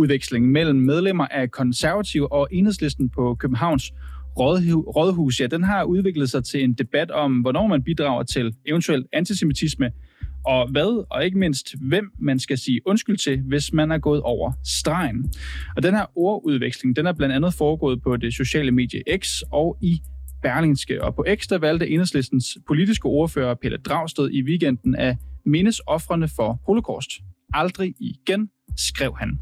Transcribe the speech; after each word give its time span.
brevudveksling 0.00 0.50
mellem 0.50 0.78
medlemmer 0.78 1.26
af 1.26 1.50
konservative 1.50 2.32
og 2.32 2.48
enhedslisten 2.50 3.08
på 3.08 3.34
Københavns 3.34 3.92
rådhus, 4.38 5.40
ja, 5.40 5.46
den 5.46 5.64
har 5.64 5.84
udviklet 5.84 6.30
sig 6.30 6.44
til 6.44 6.64
en 6.64 6.72
debat 6.72 7.10
om, 7.10 7.40
hvornår 7.40 7.66
man 7.66 7.82
bidrager 7.82 8.22
til 8.22 8.54
eventuel 8.66 9.04
antisemitisme, 9.12 9.90
og 10.46 10.70
hvad, 10.70 11.06
og 11.10 11.24
ikke 11.24 11.38
mindst, 11.38 11.74
hvem 11.80 12.10
man 12.18 12.38
skal 12.38 12.58
sige 12.58 12.80
undskyld 12.86 13.16
til, 13.16 13.40
hvis 13.40 13.72
man 13.72 13.90
er 13.90 13.98
gået 13.98 14.20
over 14.20 14.52
stregen. 14.64 15.32
Og 15.76 15.82
den 15.82 15.94
her 15.94 16.06
ordudveksling, 16.16 16.96
den 16.96 17.06
er 17.06 17.12
blandt 17.12 17.34
andet 17.34 17.54
foregået 17.54 18.02
på 18.02 18.16
det 18.16 18.34
sociale 18.34 18.70
medie 18.70 19.02
X 19.18 19.40
og 19.52 19.76
i 19.82 20.00
Berlingske. 20.42 21.04
Og 21.04 21.14
på 21.14 21.24
X, 21.34 21.46
der 21.48 21.58
valgte 21.58 21.88
enhedslistens 21.88 22.58
politiske 22.66 23.06
ordfører 23.06 23.54
Pelle 23.54 23.78
Dragsted 23.78 24.30
i 24.30 24.42
weekenden 24.42 24.94
at 24.94 25.16
mindes 25.46 25.80
offrene 25.86 26.28
for 26.28 26.60
holocaust. 26.66 27.10
Aldrig 27.52 27.94
igen, 28.00 28.50
skrev 28.76 29.16
han. 29.18 29.38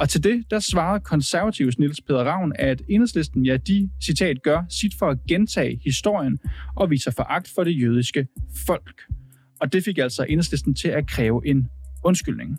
Og 0.00 0.08
til 0.08 0.24
det, 0.24 0.44
der 0.50 0.58
svarede 0.58 1.00
konservativs 1.00 1.78
Niels 1.78 2.00
Peder 2.00 2.24
Ravn, 2.24 2.52
at 2.58 2.82
enhedslisten, 2.88 3.46
ja, 3.46 3.56
de, 3.56 3.90
citat, 4.02 4.42
gør 4.42 4.62
sit 4.68 4.94
for 4.98 5.10
at 5.10 5.18
gentage 5.28 5.80
historien 5.84 6.38
og 6.76 6.90
viser 6.90 7.10
foragt 7.10 7.52
for 7.54 7.64
det 7.64 7.80
jødiske 7.80 8.26
folk. 8.66 9.02
Og 9.60 9.72
det 9.72 9.84
fik 9.84 9.98
altså 9.98 10.22
enhedslisten 10.22 10.74
til 10.74 10.88
at 10.88 11.06
kræve 11.06 11.46
en 11.46 11.68
undskyldning. 12.04 12.58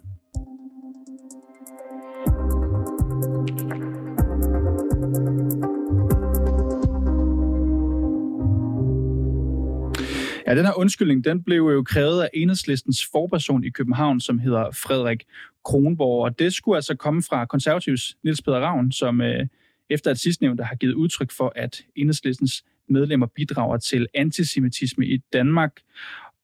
Ja, 10.49 10.55
den 10.55 10.65
her 10.65 10.79
undskyldning, 10.79 11.23
den 11.23 11.43
blev 11.43 11.57
jo 11.57 11.83
krævet 11.83 12.21
af 12.21 12.29
enhedslistens 12.33 13.05
forperson 13.11 13.63
i 13.63 13.69
København, 13.69 14.19
som 14.19 14.39
hedder 14.39 14.71
Frederik 14.71 15.23
Kronborg. 15.65 16.23
Og 16.23 16.39
det 16.39 16.53
skulle 16.53 16.75
altså 16.75 16.95
komme 16.95 17.23
fra 17.23 17.45
konservativs 17.45 18.17
Niels 18.23 18.41
Peter 18.41 18.59
Ravn, 18.59 18.91
som 18.91 19.21
øh, 19.21 19.47
efter 19.89 20.11
at 20.11 20.19
sidstnævnte 20.19 20.63
har 20.63 20.75
givet 20.75 20.93
udtryk 20.93 21.31
for, 21.31 21.53
at 21.55 21.81
enhedslistens 21.95 22.63
medlemmer 22.87 23.27
bidrager 23.35 23.77
til 23.77 24.07
antisemitisme 24.13 25.05
i 25.05 25.17
Danmark. 25.33 25.71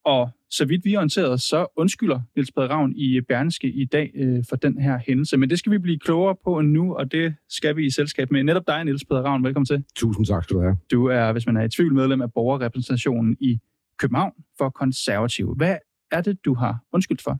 Og 0.03 0.29
så 0.49 0.65
vidt 0.65 0.85
vi 0.85 0.93
er 0.93 0.97
orienteret, 0.97 1.41
så 1.41 1.67
undskylder 1.75 2.21
Niels 2.35 2.51
Peter 2.51 2.67
Ravn 2.67 2.93
i 2.95 3.21
Berneske 3.21 3.67
i 3.67 3.85
dag 3.85 4.11
øh, 4.15 4.43
for 4.49 4.55
den 4.55 4.79
her 4.79 4.99
hændelse. 5.07 5.37
Men 5.37 5.49
det 5.49 5.59
skal 5.59 5.71
vi 5.71 5.77
blive 5.77 5.99
klogere 5.99 6.35
på 6.43 6.61
nu, 6.61 6.95
og 6.95 7.11
det 7.11 7.35
skal 7.49 7.75
vi 7.75 7.85
i 7.85 7.89
selskab 7.89 8.31
med 8.31 8.43
netop 8.43 8.67
dig, 8.67 8.83
Niels 8.83 9.05
Peter 9.05 9.21
Ravn. 9.21 9.43
Velkommen 9.43 9.65
til. 9.65 9.83
Tusind 9.95 10.25
tak 10.25 10.43
skal 10.43 10.55
du 10.55 10.61
have. 10.61 10.77
Du 10.91 11.05
er, 11.05 11.31
hvis 11.31 11.45
man 11.45 11.57
er 11.57 11.63
i 11.63 11.69
tvivl, 11.69 11.93
medlem 11.93 12.21
af 12.21 12.33
borgerrepræsentationen 12.33 13.37
i 13.39 13.59
København 13.97 14.33
for 14.57 14.69
konservative. 14.69 15.55
Hvad 15.55 15.77
er 16.11 16.21
det, 16.21 16.45
du 16.45 16.53
har 16.53 16.83
undskyldt 16.91 17.21
for? 17.21 17.39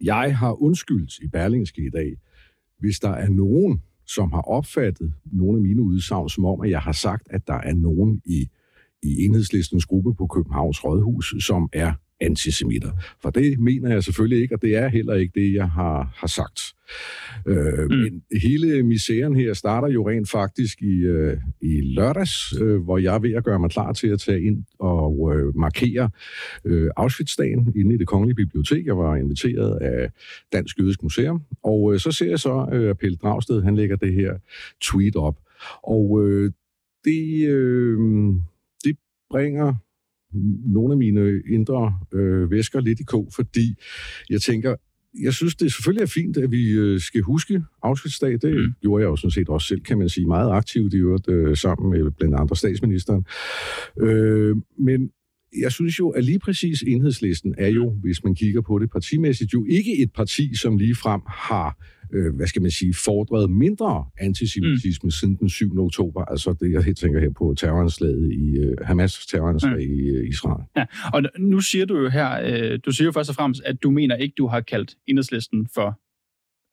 Jeg 0.00 0.38
har 0.38 0.62
undskyldt 0.62 1.18
i 1.18 1.28
Berlingske 1.28 1.86
i 1.86 1.90
dag, 1.90 2.16
hvis 2.78 2.98
der 2.98 3.10
er 3.10 3.28
nogen, 3.28 3.82
som 4.06 4.32
har 4.32 4.42
opfattet 4.42 5.12
nogle 5.24 5.58
af 5.58 5.62
mine 5.62 5.82
udsagn 5.82 6.28
som 6.28 6.44
om, 6.44 6.60
at 6.60 6.70
jeg 6.70 6.80
har 6.80 6.92
sagt, 6.92 7.26
at 7.30 7.46
der 7.46 7.54
er 7.54 7.74
nogen 7.74 8.22
i, 8.24 8.48
i 9.02 9.24
enhedslistens 9.24 9.86
gruppe 9.86 10.14
på 10.14 10.26
Københavns 10.26 10.84
Rådhus, 10.84 11.34
som 11.40 11.68
er 11.72 11.92
antisemitter. 12.20 12.90
For 13.22 13.30
det 13.30 13.58
mener 13.58 13.92
jeg 13.92 14.04
selvfølgelig 14.04 14.42
ikke, 14.42 14.54
og 14.54 14.62
det 14.62 14.76
er 14.76 14.88
heller 14.88 15.14
ikke 15.14 15.40
det, 15.40 15.52
jeg 15.52 15.70
har, 15.70 16.14
har 16.16 16.26
sagt. 16.26 16.60
Øh, 17.46 17.90
mm. 17.90 17.96
Men 17.96 18.22
hele 18.42 18.82
misæren 18.82 19.36
her 19.36 19.54
starter 19.54 19.88
jo 19.88 20.08
rent 20.08 20.30
faktisk 20.30 20.82
i, 20.82 20.96
øh, 20.96 21.36
i 21.60 21.80
lørdags, 21.80 22.60
øh, 22.60 22.82
hvor 22.82 22.98
jeg 22.98 23.14
er 23.14 23.18
ved 23.18 23.32
at 23.32 23.44
gøre 23.44 23.58
mig 23.58 23.70
klar 23.70 23.92
til 23.92 24.08
at 24.08 24.20
tage 24.20 24.42
ind 24.42 24.64
og 24.78 24.93
øh, 25.32 25.56
markere 25.56 26.10
øh, 26.64 26.90
Auschwitz-dagen 26.96 27.72
inde 27.76 27.94
i 27.94 27.98
det 27.98 28.06
kongelige 28.06 28.34
bibliotek. 28.34 28.86
Jeg 28.86 28.98
var 28.98 29.16
inviteret 29.16 29.78
af 29.80 30.10
Dansk 30.52 30.78
Jødisk 30.78 31.02
Museum, 31.02 31.42
og 31.62 31.92
øh, 31.92 32.00
så 32.00 32.12
ser 32.12 32.28
jeg 32.28 32.38
så, 32.38 32.68
øh, 32.72 32.94
Pelle 32.94 33.16
Dragsted, 33.16 33.62
han 33.62 33.76
lægger 33.76 33.96
det 33.96 34.12
her 34.14 34.38
tweet 34.82 35.16
op. 35.16 35.38
Og 35.82 36.22
øh, 36.22 36.52
det, 37.04 37.48
øh, 37.48 37.98
det 38.84 38.96
bringer 39.30 39.74
nogle 40.72 40.92
af 40.92 40.98
mine 40.98 41.42
indre 41.50 41.98
øh, 42.12 42.50
væsker 42.50 42.80
lidt 42.80 43.00
i 43.00 43.02
kog, 43.02 43.28
fordi 43.36 43.76
jeg 44.30 44.40
tænker, 44.40 44.76
jeg 45.22 45.34
synes, 45.34 45.54
det 45.54 45.72
selvfølgelig 45.72 46.02
er 46.02 46.06
fint, 46.06 46.36
at 46.36 46.50
vi 46.50 46.70
øh, 46.70 47.00
skal 47.00 47.20
huske 47.20 47.62
Auschwitz-dag. 47.82 48.32
Det 48.32 48.56
mm. 48.56 48.72
gjorde 48.80 49.02
jeg 49.02 49.08
jo 49.08 49.16
sådan 49.16 49.30
set 49.30 49.48
også 49.48 49.68
selv, 49.68 49.80
kan 49.80 49.98
man 49.98 50.08
sige, 50.08 50.26
meget 50.26 50.50
aktivt 50.50 50.94
i 50.94 50.96
øvrigt, 50.96 51.28
øh, 51.28 51.56
sammen 51.56 51.90
med 51.90 52.10
blandt 52.10 52.34
andre 52.34 52.56
statsministeren. 52.56 53.26
Øh, 54.00 54.56
men 54.78 55.10
jeg 55.60 55.72
synes 55.72 55.98
jo, 55.98 56.08
at 56.08 56.24
lige 56.24 56.38
præcis 56.38 56.82
enhedslisten 56.82 57.54
er 57.58 57.68
jo, 57.68 57.90
hvis 57.90 58.24
man 58.24 58.34
kigger 58.34 58.60
på 58.60 58.78
det 58.78 58.90
partimæssigt, 58.90 59.52
jo 59.52 59.64
ikke 59.68 59.98
et 59.98 60.12
parti, 60.12 60.56
som 60.56 60.78
lige 60.78 60.94
frem 60.94 61.20
har 61.28 61.76
øh, 62.14 62.34
hvad 62.34 62.46
skal 62.46 62.62
man 62.62 62.70
sige, 62.70 62.94
fordret 62.94 63.50
mindre 63.50 64.06
antisemitisme 64.18 65.06
mm. 65.06 65.10
siden 65.10 65.36
den 65.36 65.48
7. 65.48 65.78
oktober. 65.78 66.24
Altså 66.24 66.52
det, 66.60 66.72
jeg 66.72 66.96
tænker 66.96 67.20
her 67.20 67.30
på 67.30 67.54
terroranslaget 67.58 68.32
i 68.32 68.66
uh, 68.66 68.86
Hamas 68.86 69.26
terroranslag 69.26 69.88
mm. 69.88 69.94
i 69.98 70.10
uh, 70.10 70.28
Israel. 70.28 70.64
Ja, 70.76 70.84
og 71.12 71.22
nu 71.38 71.60
siger 71.60 71.84
du 71.84 71.98
jo 71.98 72.08
her, 72.08 72.40
øh, 72.44 72.78
du 72.84 72.90
siger 72.92 73.04
jo 73.04 73.12
først 73.12 73.30
og 73.30 73.36
fremmest, 73.36 73.62
at 73.64 73.82
du 73.82 73.90
mener 73.90 74.16
ikke, 74.16 74.34
du 74.38 74.46
har 74.46 74.60
kaldt 74.60 74.94
enhedslisten 75.06 75.68
for 75.74 76.00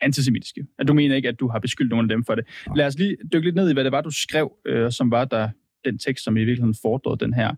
antisemitiske. 0.02 0.66
At 0.80 0.88
du 0.88 0.94
mener 0.94 1.16
ikke, 1.16 1.28
at 1.28 1.40
du 1.40 1.48
har 1.48 1.60
beskyldt 1.60 1.90
nogen 1.90 2.12
af 2.12 2.16
dem 2.16 2.26
for 2.26 2.36
det. 2.36 2.46
Nej. 2.68 2.78
Lad 2.78 2.86
os 2.86 2.98
lige 2.98 3.18
dykke 3.34 3.48
lidt 3.48 3.56
ned 3.56 3.70
i, 3.70 3.74
hvad 3.74 3.84
det 3.84 3.92
var, 3.92 4.02
du 4.02 4.12
skrev, 4.12 4.52
øh, 4.66 4.92
som 4.92 5.12
var 5.12 5.26
der 5.26 5.50
den 5.86 5.98
tekst, 5.98 6.24
som 6.24 6.38
i 6.38 6.40
virkeligheden 6.40 6.76
fordrede 6.82 7.26
den 7.26 7.34
her 7.34 7.56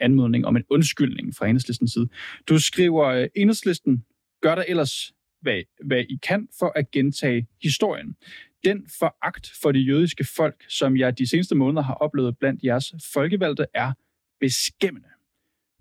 anmodning 0.00 0.46
om 0.46 0.56
en 0.56 0.64
undskyldning 0.70 1.34
fra 1.34 1.46
enhedslistens 1.46 1.92
side. 1.92 2.08
Du 2.48 2.58
skriver, 2.58 3.04
øh, 3.04 3.28
enhedslisten 3.36 4.04
gør 4.42 4.54
der 4.54 4.64
ellers 4.68 5.12
hvad, 5.46 5.62
hvad 5.84 6.04
I 6.08 6.18
kan 6.28 6.48
for 6.58 6.72
at 6.76 6.90
gentage 6.90 7.46
historien. 7.62 8.16
Den 8.64 8.86
foragt 8.98 9.52
for 9.62 9.72
det 9.72 9.86
jødiske 9.86 10.24
folk, 10.36 10.64
som 10.68 10.96
jeg 10.96 11.18
de 11.18 11.28
seneste 11.28 11.54
måneder 11.54 11.82
har 11.82 11.94
oplevet 11.94 12.38
blandt 12.38 12.62
jeres 12.64 12.94
folkevalgte, 13.12 13.66
er 13.74 13.92
beskæmmende. 14.40 15.08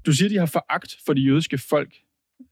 Du 0.05 0.11
siger, 0.11 0.29
de 0.29 0.37
har 0.37 0.45
foragt 0.45 0.97
for 1.05 1.13
det 1.13 1.25
jødiske 1.25 1.57
folk. 1.57 1.93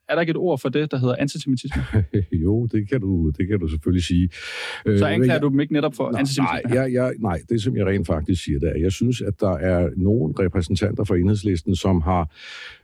Er 0.09 0.16
der 0.16 0.22
ikke 0.22 0.31
et 0.31 0.38
ord 0.38 0.59
for 0.59 0.69
det, 0.69 0.91
der 0.91 0.97
hedder 0.97 1.16
antisemitisme? 1.16 1.84
jo, 2.46 2.66
det 2.66 2.90
kan 2.90 3.02
du, 3.02 3.31
det 3.38 3.47
kan 3.47 3.59
du 3.59 3.68
selvfølgelig 3.68 4.03
sige. 4.03 4.29
Så 4.31 4.81
øh, 4.85 4.94
anklager 4.94 5.34
jeg, 5.34 5.41
du 5.41 5.50
dem 5.50 5.59
ikke 5.59 5.73
netop 5.73 5.96
for 5.96 6.12
nej, 6.12 6.19
antisemitisme? 6.19 6.69
Nej, 6.69 6.81
jeg, 6.81 6.94
jeg, 6.94 7.13
nej, 7.19 7.40
det 7.50 7.62
som 7.62 7.78
jeg 7.78 7.85
rent 7.85 8.07
faktisk 8.07 8.44
siger, 8.44 8.59
der, 8.59 8.75
jeg 8.75 8.91
synes, 8.91 9.22
at 9.22 9.40
der 9.40 9.57
er 9.57 9.90
nogle 9.97 10.34
repræsentanter 10.40 11.03
for 11.03 11.16
enhedslisten, 11.16 11.75
som 11.75 12.02
har, 12.02 12.31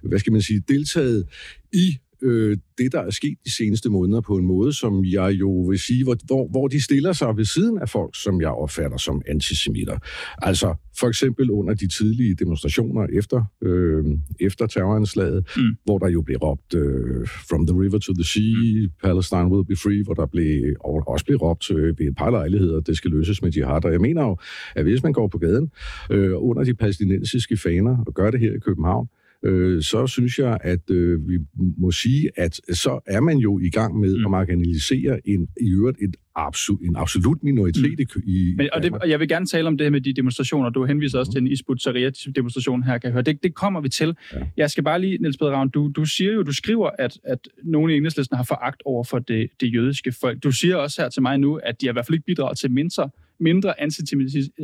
hvad 0.08 0.20
skal 0.20 0.34
man 0.34 0.42
sige, 0.42 0.64
deltaget 0.68 1.28
i 1.74 1.98
øh, 2.22 2.58
det, 2.78 2.92
der 2.92 3.00
er 3.00 3.10
sket 3.10 3.38
de 3.46 3.52
seneste 3.52 3.90
måneder 3.90 4.22
på 4.22 4.36
en 4.36 4.46
måde, 4.46 4.74
som 4.74 5.06
jeg 5.06 5.32
jo 5.32 5.52
vil 5.52 5.80
sige, 5.80 6.04
hvor, 6.04 6.18
hvor, 6.26 6.48
hvor 6.48 6.68
de 6.68 6.84
stiller 6.84 7.14
sig 7.14 7.38
ved 7.38 7.46
siden 7.46 7.78
af 7.78 7.90
folk, 7.90 8.16
som 8.24 8.42
jeg 8.42 8.50
opfatter 8.50 8.98
som 8.98 9.22
antisemitter. 9.28 9.98
Altså 10.38 10.76
for 11.00 11.08
eksempel 11.08 11.52
under 11.52 11.74
de 11.74 11.88
tidlige 11.88 12.36
demonstrationer 12.36 13.08
efter, 13.14 13.44
øh, 13.64 14.06
efter 14.40 14.68
terroranslaget, 14.68 15.48
mm. 15.58 15.64
hvor 15.86 15.98
der 15.98 16.10
jo 16.10 16.22
blev 16.22 16.38
råbt 16.38 16.74
øh, 16.74 17.28
From 17.50 17.68
the 17.68 17.82
river 17.82 18.00
to 18.00 18.14
the 18.14 18.24
sea, 18.24 18.84
mm. 18.84 18.92
Palestine 19.04 19.48
will 19.48 19.66
be 19.66 19.76
free, 19.76 20.04
hvor 20.04 20.14
der 20.14 20.26
blev, 20.26 20.76
og 20.80 21.04
også 21.08 21.26
blev 21.26 21.38
råbt 21.38 21.72
øh, 21.72 22.00
ved 22.00 22.08
et 22.08 22.16
par 22.18 22.30
lejligheder, 22.30 22.80
det 22.80 22.98
skal 22.98 23.12
løses 23.12 23.42
med 23.42 23.52
jihad. 23.52 23.86
Og 23.86 23.92
jeg 23.92 24.02
mener 24.02 24.24
jo, 24.24 24.38
at 24.76 24.84
hvis 24.84 25.04
man 25.04 25.14
går 25.14 25.28
på 25.28 25.38
gaden 25.38 25.72
øh, 26.12 26.34
under 26.36 26.64
de 26.64 26.74
palæstinensiske 26.74 27.58
faner 27.58 28.04
og 28.08 28.14
gør 28.14 28.32
det 28.32 28.40
her 28.40 28.54
i 28.54 28.60
København, 28.60 29.08
øh, 29.44 29.84
så 29.84 30.08
synes 30.08 30.40
jeg, 30.40 30.58
at 30.62 30.90
øh, 30.92 31.30
vi 31.30 31.38
må 31.78 31.92
sige, 31.92 32.30
at 32.36 32.62
så 32.74 33.00
er 33.06 33.22
man 33.22 33.38
jo 33.38 33.60
i 33.60 33.70
gang 33.70 34.00
med 34.00 34.18
mm. 34.18 34.26
at 34.26 34.32
marginalisere 34.32 35.28
en, 35.28 35.48
i 35.62 35.72
øvrigt 35.74 35.98
et 36.02 36.16
absolut, 36.36 36.82
en 36.82 36.96
absolut 36.96 37.44
minoritet 37.44 38.00
mm. 38.16 38.22
i 38.26 38.54
Men, 38.58 38.70
og, 38.74 38.84
det, 38.84 38.94
og 38.94 39.10
jeg 39.10 39.20
vil 39.20 39.28
gerne 39.28 39.46
tale 39.46 39.68
om 39.68 39.78
det 39.78 39.86
her 39.86 39.92
med 39.92 40.02
de 40.02 40.14
demonstrationer. 40.14 40.70
Du 40.70 40.86
henviser 40.86 41.20
også 41.20 41.30
mm. 41.30 41.34
til 41.34 41.42
en 41.42 41.48
Isbut 41.48 41.88
demonstration 42.36 42.84
her, 42.84 42.98
kan 42.98 43.08
jeg 43.08 43.14
høre. 43.14 43.22
Det, 43.22 43.44
det 43.44 43.56
kommer 43.56 43.82
vi 43.82 43.90
til. 43.90 44.16
Ja. 44.34 44.38
Jeg 44.58 44.72
skal 44.72 44.84
bare 44.84 45.02
lige, 45.02 45.18
Niels 45.18 45.38
Peder 45.38 45.52
Ravn, 45.52 45.70
du, 45.70 45.92
du 45.96 46.06
siger 46.06 46.34
jo, 46.34 46.44
du 46.44 46.54
skriver, 46.54 46.90
at, 47.00 47.20
at 47.24 47.40
nogle 47.64 47.94
i 47.94 47.98
enhedslisten 47.98 48.38
har 48.38 48.44
foragt 48.44 48.82
over 48.86 49.04
for 49.04 49.20
det, 49.20 49.50
det 49.62 49.74
jødiske 49.74 50.12
folk. 50.12 50.44
Du 50.44 50.52
siger 50.52 50.76
også 50.76 51.02
her 51.02 51.10
til 51.10 51.22
mig 51.22 51.38
nu, 51.38 51.56
at 51.56 51.82
de 51.82 51.86
har 51.86 51.94
i 51.94 51.96
hvert 51.96 52.06
fald 52.06 52.16
ikke 52.16 52.26
bidraget 52.26 52.58
til 52.58 52.72
mindre, 52.72 53.10
mindre 53.40 53.80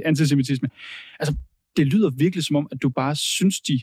antisemitisme. 0.06 0.69
Altså, 1.19 1.36
det 1.77 1.88
lyder 1.88 2.10
virkelig 2.10 2.44
som 2.44 2.56
om, 2.56 2.68
at 2.72 2.81
du 2.81 2.89
bare 2.89 3.16
synes, 3.16 3.62
de 3.62 3.80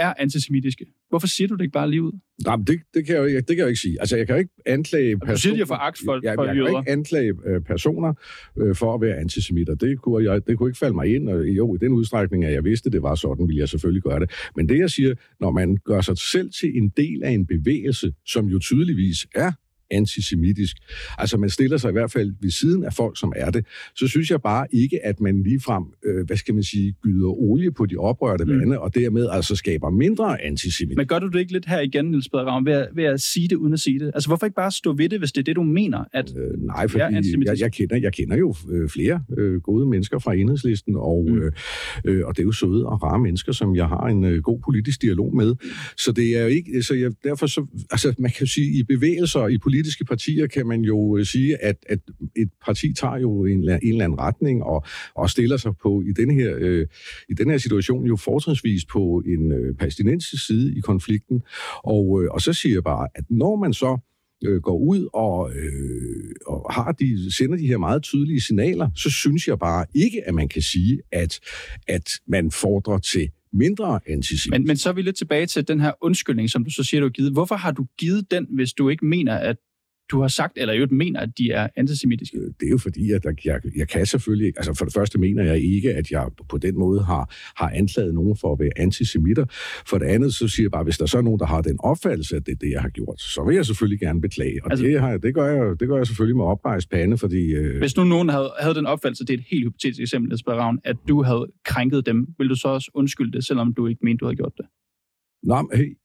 er 0.00 0.14
antisemitiske. 0.18 0.86
Hvorfor 1.08 1.26
siger 1.26 1.48
du 1.48 1.54
det 1.54 1.62
ikke 1.62 1.72
bare 1.72 1.90
lige 1.90 2.02
ud? 2.02 2.12
Nej, 2.44 2.56
men 2.56 2.66
det, 2.66 2.80
det, 2.94 3.06
kan 3.06 3.14
jeg 3.14 3.22
jo, 3.22 3.26
det 3.26 3.46
kan 3.46 3.56
jeg 3.56 3.62
jo 3.62 3.68
ikke 3.68 3.80
sige. 3.80 4.00
Altså, 4.00 4.16
jeg 4.16 4.26
kan 4.26 4.36
jo 4.36 4.38
ikke 4.38 4.54
anklage 4.66 5.18
personer... 5.18 5.34
Du 5.34 5.40
siger, 5.40 5.56
de 5.56 5.66
foragt 5.66 5.98
for, 6.04 6.20
jeg, 6.22 6.34
for 6.34 6.44
jeg, 6.44 6.56
jeg 6.56 6.66
kan 6.66 6.78
ikke 6.78 6.90
anklage 6.90 7.32
øh, 7.46 7.60
personer 7.60 8.14
øh, 8.58 8.74
for 8.74 8.94
at 8.94 9.00
være 9.00 9.16
antisemitter. 9.16 9.74
Det 9.74 9.98
kunne, 9.98 10.32
jeg, 10.32 10.46
det 10.46 10.58
kunne 10.58 10.68
ikke 10.70 10.78
falde 10.78 10.94
mig 10.94 11.14
ind, 11.14 11.28
og 11.28 11.48
jo, 11.48 11.74
i 11.74 11.78
den 11.78 11.92
udstrækning, 11.92 12.44
at 12.44 12.52
jeg 12.52 12.64
vidste, 12.64 12.90
det 12.90 13.02
var 13.02 13.14
sådan, 13.14 13.48
ville 13.48 13.60
jeg 13.60 13.68
selvfølgelig 13.68 14.02
gøre 14.02 14.20
det. 14.20 14.30
Men 14.56 14.68
det, 14.68 14.78
jeg 14.78 14.90
siger, 14.90 15.14
når 15.40 15.50
man 15.50 15.76
gør 15.84 16.00
sig 16.00 16.18
selv 16.18 16.50
til 16.60 16.76
en 16.76 16.88
del 16.88 17.24
af 17.24 17.30
en 17.30 17.46
bevægelse, 17.46 18.12
som 18.26 18.46
jo 18.46 18.58
tydeligvis 18.58 19.26
er 19.34 19.52
antisemitisk. 19.90 20.76
Altså 21.18 21.36
man 21.36 21.50
stiller 21.50 21.76
sig 21.76 21.88
i 21.88 21.92
hvert 21.92 22.12
fald 22.12 22.34
ved 22.40 22.50
siden 22.50 22.84
af 22.84 22.92
folk, 22.92 23.18
som 23.18 23.32
er 23.36 23.50
det. 23.50 23.66
Så 23.96 24.08
synes 24.08 24.30
jeg 24.30 24.42
bare 24.42 24.66
ikke, 24.72 25.06
at 25.06 25.20
man 25.20 25.42
ligefrem, 25.42 25.84
øh, 26.04 26.26
hvad 26.26 26.36
skal 26.36 26.54
man 26.54 26.62
sige, 26.62 26.94
gyder 27.02 27.28
olie 27.28 27.72
på 27.72 27.86
de 27.86 27.96
oprørte 27.96 28.44
mm. 28.44 28.70
og 28.70 28.94
dermed 28.94 29.28
altså 29.32 29.56
skaber 29.56 29.90
mindre 29.90 30.42
antisemitisme. 30.42 30.94
Men 30.96 31.06
gør 31.06 31.18
du 31.18 31.28
det 31.28 31.40
ikke 31.40 31.52
lidt 31.52 31.66
her 31.66 31.80
igen, 31.80 32.04
Niels 32.04 32.28
Ravn, 32.34 32.66
ved, 32.66 32.72
at, 32.72 32.88
ved 32.94 33.04
at 33.04 33.20
sige 33.20 33.48
det 33.48 33.56
uden 33.56 33.72
at 33.72 33.80
sige 33.80 33.98
det? 33.98 34.10
Altså 34.14 34.28
hvorfor 34.28 34.46
ikke 34.46 34.54
bare 34.54 34.72
stå 34.72 34.92
ved 34.92 35.08
det, 35.08 35.18
hvis 35.18 35.32
det 35.32 35.40
er 35.40 35.44
det, 35.44 35.56
du 35.56 35.62
mener, 35.62 36.04
at 36.12 36.32
øh, 36.36 36.60
Nej, 36.60 36.88
fordi 36.88 37.04
jeg, 37.46 37.60
jeg, 37.60 37.72
kender, 37.72 37.96
jeg 37.96 38.12
kender 38.12 38.36
jo 38.36 38.54
øh, 38.70 38.88
flere 38.88 39.22
øh, 39.38 39.60
gode 39.60 39.86
mennesker 39.86 40.18
fra 40.18 40.34
enhedslisten, 40.34 40.96
og, 40.96 41.26
mm. 41.28 41.38
øh, 41.38 41.52
øh, 42.04 42.26
og 42.26 42.36
det 42.36 42.42
er 42.42 42.46
jo 42.46 42.52
søde 42.52 42.86
og 42.86 43.02
rare 43.02 43.18
mennesker, 43.18 43.52
som 43.52 43.76
jeg 43.76 43.86
har 43.86 44.06
en 44.06 44.24
øh, 44.24 44.42
god 44.42 44.60
politisk 44.64 45.02
dialog 45.02 45.36
med. 45.36 45.54
Så 45.96 46.12
det 46.12 46.36
er 46.36 46.42
jo 46.42 46.46
ikke, 46.46 46.82
så 46.82 46.94
jeg, 46.94 47.12
derfor 47.24 47.46
så, 47.46 47.66
altså 47.90 48.14
man 48.18 48.30
kan 48.30 48.46
sige, 48.46 48.78
i 48.78 48.82
bevægelser, 48.82 49.48
i 49.48 49.58
politiske 49.80 50.04
partier, 50.04 50.46
kan 50.46 50.66
man 50.66 50.80
jo 50.80 51.16
øh, 51.16 51.26
sige, 51.26 51.64
at, 51.64 51.76
at 51.88 51.98
et 52.36 52.48
parti 52.64 52.94
tager 52.94 53.18
jo 53.18 53.44
en, 53.44 53.68
en 53.68 53.78
eller 53.82 54.04
anden 54.04 54.18
retning, 54.18 54.62
og, 54.62 54.84
og 55.14 55.30
stiller 55.30 55.56
sig 55.56 55.72
på, 55.82 56.02
i 56.02 56.12
den 56.12 56.30
her, 56.30 56.56
øh, 56.58 56.86
i 57.28 57.34
den 57.34 57.50
her 57.50 57.58
situation, 57.58 58.06
jo 58.06 58.16
fortrinsvis 58.16 58.84
på 58.84 59.22
en 59.26 59.52
øh, 59.52 59.74
palæstinensisk 59.74 60.46
side 60.46 60.76
i 60.76 60.80
konflikten. 60.80 61.42
Og, 61.84 62.22
øh, 62.22 62.30
og 62.30 62.40
så 62.40 62.52
siger 62.52 62.74
jeg 62.76 62.84
bare, 62.84 63.08
at 63.14 63.24
når 63.30 63.56
man 63.56 63.72
så 63.72 63.98
øh, 64.44 64.60
går 64.60 64.78
ud 64.78 65.08
og, 65.12 65.52
øh, 65.56 66.34
og 66.46 66.74
har 66.74 66.92
de, 66.92 67.36
sender 67.36 67.56
de 67.56 67.66
her 67.66 67.78
meget 67.78 68.02
tydelige 68.02 68.40
signaler, 68.40 68.90
så 68.96 69.10
synes 69.10 69.48
jeg 69.48 69.58
bare 69.58 69.86
ikke, 69.94 70.28
at 70.28 70.34
man 70.34 70.48
kan 70.48 70.62
sige, 70.62 71.00
at, 71.12 71.40
at 71.88 72.10
man 72.26 72.50
fordrer 72.50 72.98
til 72.98 73.30
mindre 73.52 74.00
antisemitisk. 74.06 74.50
Men, 74.50 74.66
men 74.66 74.76
så 74.76 74.88
er 74.88 74.92
vi 74.92 75.02
lidt 75.02 75.16
tilbage 75.16 75.46
til 75.46 75.68
den 75.68 75.80
her 75.80 75.92
undskyldning, 76.00 76.50
som 76.50 76.64
du 76.64 76.70
så 76.70 76.84
siger, 76.84 77.00
du 77.00 77.06
har 77.06 77.10
givet. 77.10 77.32
Hvorfor 77.32 77.54
har 77.54 77.72
du 77.72 77.86
givet 77.98 78.30
den, 78.30 78.46
hvis 78.50 78.72
du 78.72 78.88
ikke 78.88 79.06
mener, 79.06 79.34
at 79.34 79.56
du 80.10 80.20
har 80.20 80.28
sagt, 80.28 80.58
eller 80.58 80.74
jo 80.74 80.86
mener, 80.90 81.20
at 81.20 81.38
de 81.38 81.50
er 81.50 81.68
antisemitiske? 81.76 82.38
Øh, 82.38 82.44
det 82.60 82.66
er 82.66 82.70
jo 82.70 82.78
fordi, 82.78 83.10
at 83.10 83.24
jeg, 83.44 83.60
jeg 83.76 83.88
kan 83.88 84.06
selvfølgelig... 84.06 84.52
Altså 84.56 84.74
for 84.74 84.84
det 84.84 84.94
første 84.94 85.18
mener 85.18 85.44
jeg 85.44 85.58
ikke, 85.60 85.94
at 85.94 86.10
jeg 86.10 86.28
på 86.48 86.58
den 86.58 86.78
måde 86.78 87.02
har, 87.02 87.34
har 87.56 87.70
anklaget 87.70 88.14
nogen 88.14 88.36
for 88.36 88.52
at 88.52 88.58
være 88.58 88.70
antisemitter. 88.76 89.44
For 89.86 89.98
det 89.98 90.06
andet, 90.06 90.34
så 90.34 90.48
siger 90.48 90.64
jeg 90.64 90.70
bare, 90.70 90.84
hvis 90.84 90.98
der 90.98 91.06
så 91.06 91.18
er 91.18 91.22
nogen, 91.22 91.40
der 91.40 91.46
har 91.46 91.60
den 91.62 91.76
opfattelse, 91.80 92.36
at 92.36 92.46
det 92.46 92.52
er 92.52 92.56
det, 92.56 92.70
jeg 92.70 92.80
har 92.80 92.88
gjort, 92.88 93.20
så 93.20 93.44
vil 93.46 93.54
jeg 93.54 93.66
selvfølgelig 93.66 94.00
gerne 94.00 94.20
beklage. 94.20 94.64
Og 94.64 94.70
altså, 94.70 94.86
det, 94.86 95.00
har, 95.00 95.16
det, 95.16 95.34
gør 95.34 95.46
jeg, 95.46 95.80
det 95.80 95.88
gør 95.88 95.96
jeg 95.96 96.06
selvfølgelig 96.06 96.36
med 96.36 96.44
oprejst 96.44 96.90
pande, 96.90 97.18
fordi... 97.18 97.52
Øh... 97.52 97.78
Hvis 97.78 97.96
nu 97.96 98.04
nogen 98.04 98.28
havde, 98.28 98.52
havde 98.60 98.74
den 98.74 98.86
opfattelse, 98.86 99.24
det 99.24 99.34
er 99.34 99.38
et 99.38 99.44
helt 99.50 99.64
hypotetisk 99.64 100.00
eksempel, 100.00 100.36
Ravn, 100.48 100.78
at 100.84 100.96
du 101.08 101.22
havde 101.22 101.46
krænket 101.64 102.06
dem, 102.06 102.26
vil 102.38 102.48
du 102.48 102.54
så 102.54 102.68
også 102.68 102.90
undskylde 102.94 103.32
det, 103.32 103.44
selvom 103.44 103.74
du 103.74 103.86
ikke 103.86 104.00
mente, 104.02 104.20
du 104.20 104.24
havde 104.24 104.36
gjort 104.36 104.52
det? 104.56 104.66
Hey, 105.74 105.96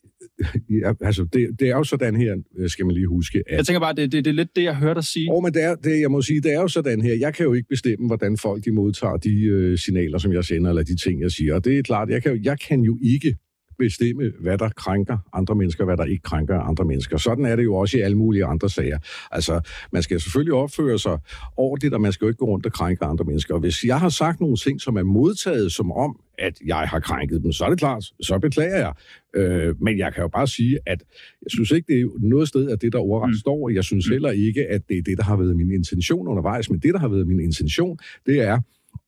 ja, 0.81 0.93
altså, 1.01 1.27
det, 1.33 1.59
det 1.59 1.67
er 1.69 1.77
jo 1.77 1.83
sådan 1.83 2.15
her, 2.15 2.35
øh, 2.57 2.69
skal 2.69 2.85
man 2.85 2.95
lige 2.95 3.07
huske. 3.07 3.43
At, 3.47 3.57
jeg 3.57 3.65
tænker 3.65 3.79
bare, 3.79 3.93
det, 3.93 4.11
det, 4.11 4.25
det 4.25 4.31
er 4.31 4.35
lidt 4.35 4.55
det, 4.55 4.63
jeg 4.63 4.75
hørte 4.75 4.95
dig 4.95 5.03
sige. 5.03 5.27
Oh, 5.31 5.43
men 5.43 5.53
det 5.53 5.63
er, 5.63 5.75
det, 5.75 6.01
jeg 6.01 6.11
må 6.11 6.21
sige, 6.21 6.41
det 6.41 6.53
er 6.53 6.61
jo 6.61 6.67
sådan 6.67 7.01
her. 7.01 7.13
Jeg 7.13 7.33
kan 7.33 7.43
jo 7.45 7.53
ikke 7.53 7.69
bestemme, 7.69 8.07
hvordan 8.07 8.37
folk 8.37 8.65
de 8.65 8.71
modtager 8.71 9.17
de 9.17 9.43
øh, 9.43 9.77
signaler, 9.77 10.17
som 10.17 10.31
jeg 10.33 10.43
sender, 10.43 10.69
eller 10.69 10.83
de 10.83 10.95
ting, 10.95 11.21
jeg 11.21 11.31
siger. 11.31 11.55
Og 11.55 11.65
det 11.65 11.77
er 11.77 11.81
klart, 11.81 12.09
jeg 12.09 12.23
kan, 12.23 12.39
jeg 12.43 12.59
kan 12.59 12.81
jo 12.81 12.97
ikke 13.03 13.37
bestemme, 13.77 14.31
hvad 14.39 14.57
der 14.57 14.69
krænker 14.69 15.17
andre 15.33 15.55
mennesker, 15.55 15.85
hvad 15.85 15.97
der 15.97 16.05
ikke 16.05 16.23
krænker 16.23 16.59
andre 16.59 16.85
mennesker. 16.85 17.17
Sådan 17.17 17.45
er 17.45 17.55
det 17.55 17.63
jo 17.63 17.75
også 17.75 17.97
i 17.97 18.01
alle 18.01 18.17
mulige 18.17 18.45
andre 18.45 18.69
sager. 18.69 18.99
Altså, 19.31 19.61
man 19.91 20.03
skal 20.03 20.19
selvfølgelig 20.19 20.53
opføre 20.53 20.99
sig 20.99 21.17
ordentligt, 21.57 21.93
og 21.93 22.01
man 22.01 22.11
skal 22.11 22.25
jo 22.25 22.29
ikke 22.29 22.37
gå 22.37 22.45
rundt 22.45 22.65
og 22.65 22.71
krænke 22.71 23.05
andre 23.05 23.25
mennesker. 23.25 23.53
Og 23.53 23.59
hvis 23.59 23.83
jeg 23.83 23.99
har 23.99 24.09
sagt 24.09 24.39
nogle 24.39 24.55
ting, 24.57 24.81
som 24.81 24.95
er 24.95 25.03
modtaget 25.03 25.71
som 25.71 25.91
om, 25.91 26.19
at 26.37 26.59
jeg 26.65 26.77
har 26.77 26.99
krænket 26.99 27.43
dem, 27.43 27.51
så 27.51 27.65
er 27.65 27.69
det 27.69 27.79
klart, 27.79 28.03
så 28.21 28.39
beklager 28.39 28.77
jeg. 28.77 28.93
Øh, 29.35 29.81
men 29.81 29.97
jeg 29.97 30.13
kan 30.13 30.21
jo 30.21 30.27
bare 30.27 30.47
sige, 30.47 30.79
at 30.85 31.03
jeg 31.41 31.51
synes 31.51 31.71
ikke, 31.71 31.93
det 31.93 32.01
er 32.01 32.07
noget 32.19 32.47
sted, 32.47 32.69
at 32.69 32.81
det, 32.81 32.93
der 32.93 32.99
ordret 32.99 33.29
mm. 33.29 33.35
står. 33.35 33.69
Jeg 33.69 33.83
synes 33.83 34.07
mm. 34.07 34.11
heller 34.11 34.31
ikke, 34.31 34.67
at 34.67 34.81
det 34.89 34.97
er 34.97 35.01
det, 35.01 35.17
der 35.17 35.23
har 35.23 35.35
været 35.35 35.55
min 35.55 35.71
intention 35.71 36.27
undervejs, 36.27 36.69
men 36.69 36.79
det, 36.79 36.93
der 36.93 36.99
har 36.99 37.07
været 37.07 37.27
min 37.27 37.39
intention, 37.39 37.97
det 38.25 38.41
er 38.41 38.59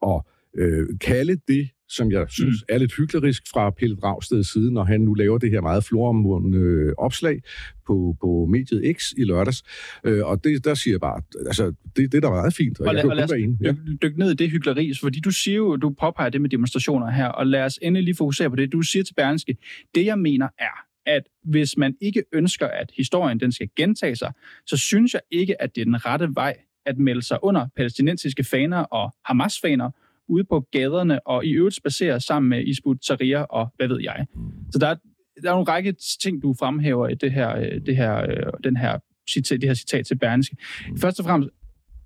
at 0.05 0.21
øh, 0.57 0.87
kalde 1.01 1.37
det, 1.47 1.69
som 1.89 2.11
jeg 2.11 2.25
synes 2.29 2.63
mm. 2.69 2.73
er 2.73 2.77
lidt 2.77 2.95
hyklerisk 2.95 3.43
fra 3.53 3.69
Pelle 3.69 3.95
Dragsteds 3.95 4.53
side, 4.53 4.73
når 4.73 4.83
han 4.83 5.01
nu 5.01 5.13
laver 5.13 5.37
det 5.37 5.51
her 5.51 5.61
meget 5.61 5.83
floromvundne 5.83 6.57
øh, 6.57 6.93
opslag 6.97 7.41
på, 7.87 8.15
på 8.21 8.47
mediet 8.49 8.95
X 8.97 9.11
i 9.17 9.23
lørdags. 9.23 9.63
Øh, 10.03 10.25
og 10.25 10.43
det, 10.43 10.65
der 10.65 10.73
siger 10.73 10.93
jeg 10.93 10.99
bare, 11.01 11.21
altså, 11.45 11.73
det, 11.95 12.11
det 12.11 12.23
der 12.23 12.29
var 12.29 12.35
meget 12.35 12.53
fint, 12.53 12.79
og, 12.79 12.87
og 12.87 12.95
jeg 12.95 13.03
kan 13.03 13.17
lad 13.17 13.23
os 13.23 13.31
ja. 13.61 13.73
dykke 14.01 14.19
ned 14.19 14.31
i 14.31 14.35
det 14.35 14.51
hykleri, 14.51 14.93
fordi 15.01 15.19
du 15.19 15.31
siger 15.31 15.57
jo, 15.57 15.75
du 15.75 15.89
påpeger 15.89 16.29
det 16.29 16.41
med 16.41 16.49
demonstrationer 16.49 17.11
her, 17.11 17.27
og 17.27 17.47
lad 17.47 17.63
os 17.63 17.79
endelig 17.81 18.03
lige 18.03 18.15
fokusere 18.15 18.49
på 18.49 18.55
det. 18.55 18.71
Du 18.71 18.81
siger 18.81 19.03
til 19.03 19.13
Berlingske, 19.13 19.57
det 19.95 20.05
jeg 20.05 20.19
mener 20.19 20.47
er, 20.59 20.83
at 21.05 21.23
hvis 21.43 21.77
man 21.77 21.95
ikke 22.01 22.23
ønsker, 22.33 22.67
at 22.67 22.91
historien 22.97 23.39
den 23.39 23.51
skal 23.51 23.69
gentage 23.75 24.15
sig, 24.15 24.33
så 24.65 24.77
synes 24.77 25.13
jeg 25.13 25.21
ikke, 25.31 25.61
at 25.61 25.75
det 25.75 25.81
er 25.81 25.85
den 25.85 26.05
rette 26.05 26.29
vej 26.35 26.55
at 26.85 26.97
melde 26.97 27.21
sig 27.21 27.43
under 27.43 27.67
palæstinensiske 27.75 28.43
faner 28.43 28.77
og 28.77 29.15
Hamas-faner, 29.25 29.91
ude 30.29 30.43
på 30.43 30.67
gaderne 30.71 31.27
og 31.27 31.45
i 31.45 31.51
øvrigt 31.51 31.75
spacere 31.75 32.21
sammen 32.21 32.49
med 32.49 32.63
Isbut 32.67 32.97
Tahrir 33.07 33.37
og 33.37 33.67
hvad 33.75 33.87
ved 33.87 33.99
jeg. 34.01 34.25
Mm. 34.35 34.41
Så 34.71 34.79
der 34.79 34.87
er, 34.87 34.95
der 35.43 35.49
er 35.49 35.53
nogle 35.53 35.71
række 35.71 35.95
ting, 36.21 36.41
du 36.41 36.55
fremhæver 36.59 37.07
i 37.07 37.15
det 37.15 37.31
her, 37.31 37.57
øh, 37.57 37.81
det 37.85 37.95
her, 37.95 38.17
øh, 38.17 38.53
den 38.63 38.77
her, 38.77 38.97
citat, 39.29 39.61
det 39.61 39.69
her 39.69 39.73
citat 39.73 40.05
til 40.05 40.17
Berlingske. 40.17 40.57
Mm. 40.89 40.97
Først 40.97 41.19
og 41.19 41.25
fremmest, 41.25 41.49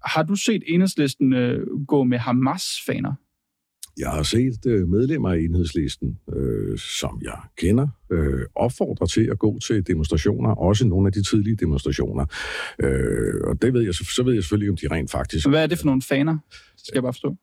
har 0.06 0.24
du 0.24 0.36
set 0.36 0.64
enhedslisten 0.68 1.34
øh, 1.34 1.68
gå 1.88 2.04
med 2.04 2.18
Hamas-faner? 2.18 3.14
Jeg 3.98 4.10
har 4.10 4.24
set 4.24 4.66
øh, 4.66 4.88
medlemmer 4.88 5.30
af 5.30 5.38
enhedslisten, 5.38 6.20
øh, 6.36 6.78
som 6.78 7.22
jeg 7.24 7.40
kender, 7.58 7.88
øh, 8.12 8.46
opfordre 8.56 9.08
til 9.08 9.28
at 9.32 9.40
gå 9.40 9.60
til 9.60 9.88
demonstrationer, 9.88 10.50
også 10.50 10.88
nogle 10.88 11.08
af 11.08 11.14
de 11.14 11.24
tidlige 11.24 11.56
demonstrationer. 11.56 12.26
Øh, 12.80 13.42
og 13.44 13.62
det 13.62 13.74
ved 13.74 13.82
jeg, 13.82 13.94
så 13.94 14.24
ved 14.26 14.34
jeg 14.34 14.44
selvfølgelig, 14.44 14.70
om 14.70 14.78
de 14.78 14.88
rent 14.92 15.12
faktisk... 15.12 15.50
Hvad 15.50 15.64
er 15.64 15.68
det 15.68 15.78
for 15.78 15.86
nogle 15.86 16.02
faner? 16.02 16.38
Skal 16.78 16.96
jeg 16.96 17.04
bare 17.04 17.14
forstå. 17.14 17.38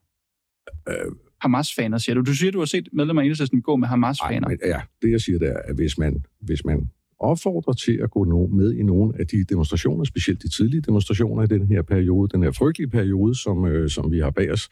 Øh, 0.88 0.94
Hamas-faner, 1.40 1.98
siger 1.98 2.14
du. 2.14 2.22
Du 2.22 2.34
siger, 2.34 2.52
du 2.52 2.58
har 2.58 2.66
set 2.66 2.88
medlemmer 2.92 3.22
af 3.22 3.24
Enhedslisten 3.24 3.62
gå 3.62 3.76
med 3.76 3.88
Hamas-faner. 3.88 4.48
Ja, 4.66 4.80
det 5.02 5.10
jeg 5.10 5.20
siger, 5.20 5.38
det 5.38 5.48
er, 5.48 5.58
at 5.64 5.74
hvis 5.74 5.98
man, 5.98 6.24
hvis 6.40 6.64
man 6.64 6.90
opfordrer 7.20 7.72
til 7.72 7.92
at 8.02 8.10
gå 8.10 8.46
med 8.46 8.72
i 8.72 8.82
nogle 8.82 9.20
af 9.20 9.26
de 9.26 9.44
demonstrationer, 9.44 10.04
specielt 10.04 10.42
de 10.42 10.48
tidlige 10.48 10.80
demonstrationer 10.80 11.42
i 11.42 11.46
den 11.46 11.66
her 11.66 11.82
periode, 11.82 12.28
den 12.28 12.42
her 12.42 12.50
frygtelige 12.50 12.90
periode, 12.90 13.34
som, 13.34 13.64
øh, 13.66 13.90
som 13.90 14.12
vi 14.12 14.18
har 14.18 14.30
bag 14.30 14.52
os, 14.52 14.68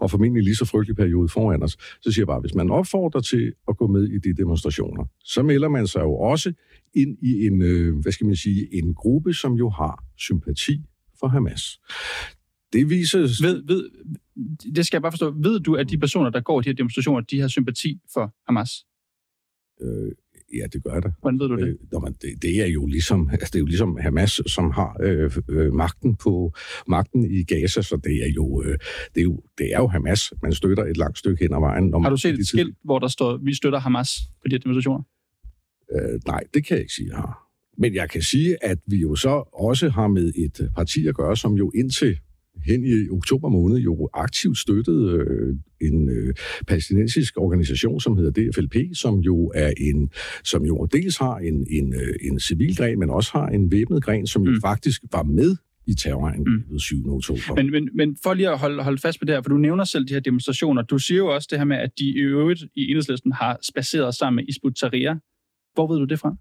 og 0.00 0.10
formentlig 0.10 0.42
lige 0.42 0.56
så 0.56 0.64
frygtelig 0.64 0.96
periode 0.96 1.28
foran 1.28 1.62
os, 1.62 1.76
så 2.00 2.12
siger 2.12 2.22
jeg 2.22 2.26
bare, 2.26 2.40
hvis 2.40 2.54
man 2.54 2.70
opfordrer 2.70 3.20
til 3.20 3.52
at 3.68 3.76
gå 3.76 3.86
med 3.86 4.04
i 4.04 4.18
de 4.18 4.34
demonstrationer, 4.34 5.04
så 5.24 5.42
melder 5.42 5.68
man 5.68 5.86
sig 5.86 6.00
jo 6.00 6.14
også 6.14 6.52
ind 6.94 7.18
i 7.22 7.46
en, 7.46 7.62
øh, 7.62 7.98
hvad 7.98 8.12
skal 8.12 8.26
man 8.26 8.36
sige, 8.36 8.74
en 8.74 8.94
gruppe, 8.94 9.34
som 9.34 9.52
jo 9.52 9.68
har 9.70 10.04
sympati 10.16 10.84
for 11.20 11.28
Hamas. 11.28 11.80
Det 12.72 12.90
viser... 12.90 13.18
Ved, 13.18 13.62
ved, 13.66 13.90
det 14.74 14.86
skal 14.86 14.96
jeg 14.96 15.02
bare 15.02 15.12
forstå. 15.12 15.30
Ved 15.30 15.60
du, 15.60 15.74
at 15.74 15.90
de 15.90 15.98
personer, 15.98 16.30
der 16.30 16.40
går 16.40 16.60
i 16.60 16.62
de 16.62 16.68
her 16.68 16.74
demonstrationer, 16.74 17.20
de 17.20 17.40
har 17.40 17.48
sympati 17.48 18.00
for 18.14 18.34
Hamas? 18.46 18.70
Øh, 19.80 20.12
ja, 20.54 20.66
det 20.72 20.84
gør 20.84 21.00
det. 21.00 21.12
Hvordan 21.20 21.40
ved 21.40 21.48
du 21.48 21.56
det? 21.56 21.68
Øh, 21.68 21.74
når 21.92 22.00
man, 22.00 22.12
det, 22.12 22.42
det, 22.42 22.62
er 22.62 22.66
jo 22.66 22.86
ligesom, 22.86 23.28
altså, 23.32 23.46
det 23.46 23.54
er 23.54 23.60
jo 23.60 23.66
ligesom 23.66 23.98
Hamas, 24.00 24.40
som 24.46 24.70
har 24.70 24.96
øh, 25.02 25.32
øh, 25.48 25.74
magten 25.74 26.16
på 26.16 26.52
magten 26.86 27.30
i 27.30 27.42
Gaza, 27.42 27.82
så 27.82 27.96
det 28.04 28.26
er 28.26 28.32
jo, 28.36 28.62
øh, 28.62 28.78
det 29.14 29.20
er 29.20 29.24
jo, 29.24 29.42
det 29.58 29.74
er 29.74 29.78
jo 29.78 29.86
Hamas, 29.86 30.32
man 30.42 30.52
støtter 30.52 30.84
et 30.84 30.96
langt 30.96 31.18
stykke 31.18 31.44
hen 31.44 31.54
ad 31.54 31.60
vejen. 31.60 31.84
Når 31.88 32.00
har 32.00 32.10
du 32.10 32.16
set 32.16 32.38
et 32.38 32.46
skilt, 32.46 32.76
hvor 32.84 32.98
der 32.98 33.08
står, 33.08 33.36
vi 33.36 33.54
støtter 33.54 33.78
Hamas 33.78 34.18
på 34.42 34.48
de 34.48 34.54
her 34.54 34.58
demonstrationer? 34.58 35.02
Øh, 35.92 36.20
nej, 36.26 36.44
det 36.54 36.66
kan 36.66 36.74
jeg 36.74 36.80
ikke 36.80 36.94
sige, 36.94 37.08
jeg 37.08 37.16
har. 37.16 37.44
Men 37.78 37.94
jeg 37.94 38.10
kan 38.10 38.22
sige, 38.22 38.64
at 38.64 38.78
vi 38.86 38.96
jo 38.96 39.16
så 39.16 39.30
også 39.52 39.88
har 39.88 40.08
med 40.08 40.32
et 40.36 40.70
parti 40.76 41.06
at 41.06 41.14
gøre, 41.14 41.36
som 41.36 41.54
jo 41.54 41.70
indtil 41.74 42.18
hen 42.66 42.84
i 42.84 43.08
oktober 43.10 43.48
måned 43.48 43.78
jo 43.78 44.08
aktivt 44.14 44.58
støttede 44.58 45.12
øh, 45.12 45.56
en 45.80 46.08
øh, 46.08 46.34
palæstinensisk 46.66 47.36
organisation, 47.36 48.00
som 48.00 48.16
hedder 48.16 48.30
DFLP, 48.30 48.76
som 48.94 49.18
jo 49.18 49.52
er 49.54 49.72
en, 49.76 50.10
som 50.44 50.64
jo 50.64 50.88
dels 50.92 51.16
har 51.16 51.36
en, 51.36 51.66
en, 51.70 51.94
øh, 51.94 52.14
en 52.20 52.40
civil 52.40 52.76
gren, 52.76 52.98
men 52.98 53.10
også 53.10 53.30
har 53.32 53.46
en 53.46 53.72
væbnet 53.72 54.02
gren, 54.02 54.26
som 54.26 54.42
jo 54.42 54.50
mm. 54.50 54.60
faktisk 54.60 55.02
var 55.12 55.22
med 55.22 55.56
i 55.86 55.94
terrorangrebet 55.94 56.70
mm. 56.70 56.78
7. 56.78 57.12
oktober. 57.12 57.54
Men, 57.54 57.70
men, 57.70 57.88
men 57.94 58.16
for 58.22 58.34
lige 58.34 58.50
at 58.50 58.58
holde, 58.58 58.82
holde 58.82 58.98
fast 58.98 59.18
på 59.18 59.24
det 59.24 59.34
her, 59.34 59.42
for 59.42 59.48
du 59.48 59.56
nævner 59.56 59.84
selv 59.84 60.04
de 60.08 60.12
her 60.12 60.20
demonstrationer, 60.20 60.82
du 60.82 60.98
siger 60.98 61.18
jo 61.18 61.34
også 61.34 61.48
det 61.50 61.58
her 61.58 61.64
med, 61.64 61.76
at 61.76 61.90
de 61.98 62.04
i 62.04 62.18
øvrigt 62.18 62.62
i 62.76 62.90
enhedslisten 62.90 63.32
har 63.32 63.58
spaceret 63.62 64.14
sammen 64.14 64.36
med 64.36 64.44
Isbut 64.48 64.74
Tahrir. 64.80 65.14
Hvor 65.74 65.92
ved 65.92 65.98
du 65.98 66.04
det 66.04 66.18
fra? 66.18 66.36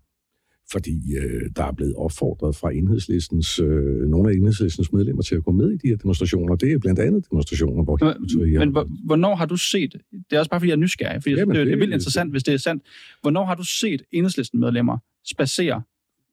Fordi 0.71 1.15
øh, 1.17 1.41
der 1.55 1.63
er 1.63 1.71
blevet 1.71 1.95
opfordret 1.95 2.55
fra 2.55 2.71
enhedslistens, 2.73 3.59
øh, 3.59 4.09
nogle 4.09 4.29
af 4.29 4.33
enhedslistens 4.35 4.93
medlemmer 4.93 5.21
til 5.21 5.35
at 5.35 5.43
gå 5.43 5.51
med 5.51 5.71
i 5.71 5.77
de 5.77 5.87
her 5.87 5.95
demonstrationer. 5.95 6.55
Det 6.55 6.71
er 6.71 6.77
blandt 6.77 6.99
andet 6.99 7.25
demonstrationer, 7.31 7.83
hvor... 7.83 7.97
Men, 8.59 8.73
men 8.73 8.99
hvornår 9.05 9.35
har 9.35 9.45
du 9.45 9.57
set... 9.57 9.93
Det 10.29 10.35
er 10.35 10.39
også 10.39 10.49
bare, 10.49 10.59
fordi 10.59 10.69
jeg 10.69 10.75
er 10.75 10.79
nysgerrig, 10.79 11.23
fordi 11.23 11.35
Jamen, 11.35 11.55
det, 11.55 11.67
det, 11.67 11.73
er 11.73 11.77
vildt 11.77 11.93
interessant, 11.93 12.31
hvis 12.31 12.43
det 12.43 12.53
er 12.53 12.57
sandt. 12.57 12.83
Hvornår 13.21 13.45
har 13.45 13.55
du 13.55 13.63
set 13.63 14.01
enhedslisten 14.11 14.59
medlemmer 14.59 14.97
spacere 15.25 15.81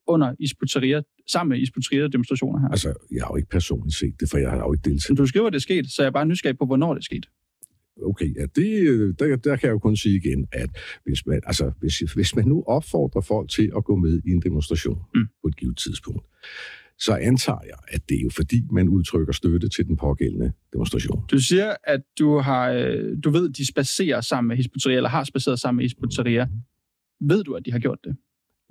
under 0.07 0.35
Isputeria, 0.39 1.01
sammen 1.27 1.49
med 1.49 1.59
Isputeria 1.59 2.07
demonstrationer 2.07 2.59
her? 2.59 2.69
Altså, 2.69 2.93
jeg 3.11 3.23
har 3.23 3.31
jo 3.31 3.35
ikke 3.35 3.49
personligt 3.49 3.95
set 3.95 4.19
det, 4.19 4.29
for 4.29 4.37
jeg 4.37 4.49
har 4.49 4.57
jo 4.57 4.73
ikke 4.73 4.89
deltaget. 4.89 5.09
Men 5.09 5.17
du 5.17 5.27
skriver, 5.27 5.47
at 5.47 5.53
det 5.53 5.59
er 5.59 5.61
sket, 5.61 5.85
så 5.91 6.01
jeg 6.01 6.07
er 6.07 6.11
bare 6.11 6.25
nysgerrig 6.25 6.57
på, 6.57 6.65
hvornår 6.65 6.93
det 6.93 6.99
er 6.99 7.03
sket. 7.03 7.25
Okay, 8.03 8.35
ja, 8.35 8.45
det, 8.55 9.19
der, 9.19 9.35
der 9.35 9.55
kan 9.55 9.67
jeg 9.67 9.73
jo 9.73 9.79
kun 9.79 9.95
sige 9.95 10.15
igen, 10.15 10.47
at 10.51 10.69
hvis 11.05 11.25
man, 11.25 11.41
altså, 11.45 11.71
hvis, 11.79 11.99
hvis 11.99 12.35
man 12.35 12.45
nu 12.45 12.63
opfordrer 12.67 13.21
folk 13.21 13.49
til 13.49 13.71
at 13.77 13.83
gå 13.83 13.95
med 13.95 14.21
i 14.25 14.29
en 14.29 14.41
demonstration 14.41 15.01
mm. 15.15 15.25
på 15.41 15.47
et 15.47 15.57
givet 15.57 15.77
tidspunkt, 15.77 16.25
så 16.99 17.15
antager 17.15 17.59
jeg, 17.65 17.77
at 17.87 18.09
det 18.09 18.17
er 18.17 18.21
jo 18.21 18.29
fordi, 18.29 18.67
man 18.71 18.89
udtrykker 18.89 19.33
støtte 19.33 19.69
til 19.69 19.87
den 19.87 19.97
pågældende 19.97 20.51
demonstration. 20.73 21.25
Du 21.31 21.39
siger, 21.39 21.75
at 21.83 22.01
du, 22.19 22.37
har, 22.37 22.71
øh, 22.71 23.17
du 23.23 23.29
ved, 23.29 23.49
at 23.49 23.57
de 23.57 23.67
spacerer 23.67 24.21
sammen 24.21 24.47
med 24.47 24.55
Hizbut 24.55 24.85
eller 24.85 25.09
har 25.09 25.23
spaceret 25.23 25.59
sammen 25.59 25.77
med 25.77 25.83
Hizbut 25.83 26.17
Ved 27.21 27.43
du, 27.43 27.53
at 27.53 27.65
de 27.65 27.71
har 27.71 27.79
gjort 27.79 27.99
det? 28.03 28.15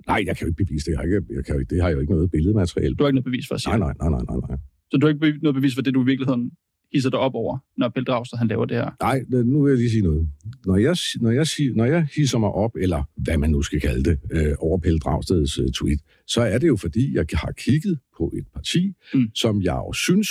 Nej, 0.07 0.23
jeg 0.27 0.37
kan 0.37 0.45
jo 0.45 0.49
ikke 0.51 0.63
bevise 0.65 0.91
det. 0.91 0.97
Jeg, 0.97 1.09
kan, 1.09 1.25
jeg 1.35 1.45
kan, 1.45 1.65
det 1.69 1.81
har 1.81 1.89
jo 1.89 1.99
ikke 1.99 2.13
noget 2.13 2.31
billedmateriale. 2.31 2.95
Du 2.95 3.03
har 3.03 3.09
ikke 3.09 3.15
noget 3.15 3.23
bevis 3.23 3.47
for 3.47 3.55
at 3.55 3.61
sige 3.61 3.77
nej, 3.77 3.93
nej, 3.99 4.09
nej, 4.09 4.23
nej, 4.29 4.37
nej. 4.49 4.57
Så 4.91 4.97
du 4.97 5.07
har 5.07 5.13
ikke 5.13 5.43
noget 5.43 5.55
bevis 5.55 5.75
for 5.75 5.81
det, 5.81 5.93
du 5.93 6.01
i 6.01 6.05
virkeligheden 6.05 6.51
hisser 6.95 7.09
dig 7.09 7.19
op 7.19 7.35
over, 7.35 7.57
når 7.77 7.89
Pelle 7.89 8.05
Dragsted 8.05 8.37
han 8.37 8.47
laver 8.47 8.65
det 8.65 8.77
her? 8.77 8.89
Nej, 9.01 9.23
nu 9.29 9.63
vil 9.63 9.69
jeg 9.69 9.77
lige 9.77 9.89
sige 9.89 10.01
noget. 10.01 10.27
Når 10.65 10.77
jeg, 10.77 10.95
når 11.21 11.31
jeg, 11.31 11.45
når 11.75 11.85
jeg 11.85 12.07
hisser 12.15 12.37
mig 12.37 12.49
op, 12.49 12.75
eller 12.75 13.03
hvad 13.15 13.37
man 13.37 13.49
nu 13.49 13.61
skal 13.61 13.81
kalde 13.81 14.03
det, 14.09 14.19
øh, 14.31 14.53
over 14.59 14.77
Pelle 14.77 14.99
Dragsteds 14.99 15.59
øh, 15.59 15.69
tweet, 15.69 15.99
så 16.27 16.41
er 16.41 16.57
det 16.57 16.67
jo 16.67 16.75
fordi, 16.75 17.15
jeg 17.15 17.25
har 17.33 17.51
kigget 17.51 17.99
på 18.17 18.33
et 18.37 18.45
parti, 18.53 18.93
mm. 19.13 19.29
som 19.35 19.61
jeg 19.61 19.73
jo 19.73 19.93
synes, 19.93 20.29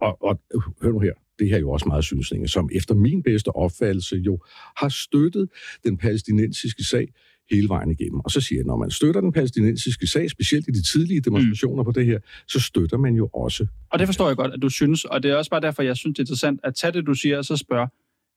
og, 0.00 0.22
og 0.22 0.40
hør 0.82 0.92
nu 0.92 0.98
her, 0.98 1.12
det 1.38 1.48
her 1.48 1.56
er 1.56 1.60
jo 1.60 1.70
også 1.70 1.86
meget 1.88 2.04
synsninge, 2.04 2.48
som 2.48 2.68
efter 2.72 2.94
min 2.94 3.22
bedste 3.22 3.48
opfattelse 3.56 4.16
jo 4.16 4.38
har 4.76 4.88
støttet 4.88 5.48
den 5.84 5.96
palæstinensiske 5.96 6.84
sag 6.84 7.08
hele 7.50 7.68
vejen 7.68 7.90
igennem. 7.90 8.20
Og 8.20 8.30
så 8.30 8.40
siger 8.40 8.58
jeg, 8.58 8.66
når 8.66 8.76
man 8.76 8.90
støtter 8.90 9.20
den 9.20 9.32
palæstinensiske 9.32 10.06
sag, 10.06 10.30
specielt 10.30 10.68
i 10.68 10.70
de 10.70 10.82
tidlige 10.82 11.20
demonstrationer 11.20 11.82
mm. 11.82 11.84
på 11.84 11.92
det 11.92 12.06
her, 12.06 12.18
så 12.48 12.60
støtter 12.60 12.98
man 12.98 13.14
jo 13.14 13.26
også. 13.26 13.66
Og 13.90 13.98
det 13.98 14.08
forstår 14.08 14.26
jeg 14.26 14.36
godt, 14.36 14.52
at 14.52 14.62
du 14.62 14.68
synes, 14.68 15.04
og 15.04 15.22
det 15.22 15.30
er 15.30 15.36
også 15.36 15.50
bare 15.50 15.60
derfor, 15.60 15.82
jeg 15.82 15.96
synes, 15.96 16.14
det 16.14 16.18
er 16.18 16.22
interessant 16.22 16.60
at 16.62 16.74
tage 16.74 16.92
det, 16.92 17.06
du 17.06 17.14
siger, 17.14 17.38
og 17.38 17.44
så 17.44 17.56
spørge, 17.56 17.88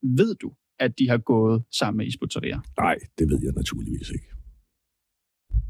ved 0.03 0.35
du, 0.35 0.51
at 0.79 0.99
de 0.99 1.09
har 1.09 1.17
gået 1.17 1.63
sammen 1.71 1.97
med 1.97 2.05
Isbutaria? 2.07 2.59
Nej, 2.79 2.95
det 3.19 3.29
ved 3.29 3.39
jeg 3.43 3.53
naturligvis 3.55 4.09
ikke. 4.09 4.25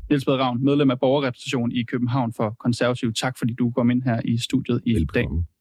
Niels 0.10 0.28
Ravn, 0.28 0.64
medlem 0.64 0.92
af 0.92 1.00
borgerrepræsentationen 1.00 1.72
i 1.72 1.84
København 1.84 2.34
for 2.34 2.56
Konservativ. 2.60 3.14
Tak, 3.14 3.38
fordi 3.38 3.54
du 3.54 3.72
kom 3.72 3.90
ind 3.90 4.04
her 4.04 4.22
i 4.26 4.38
studiet 4.38 4.82
i 4.86 4.94
Velbekomme. 4.94 5.38
dag. 5.38 5.53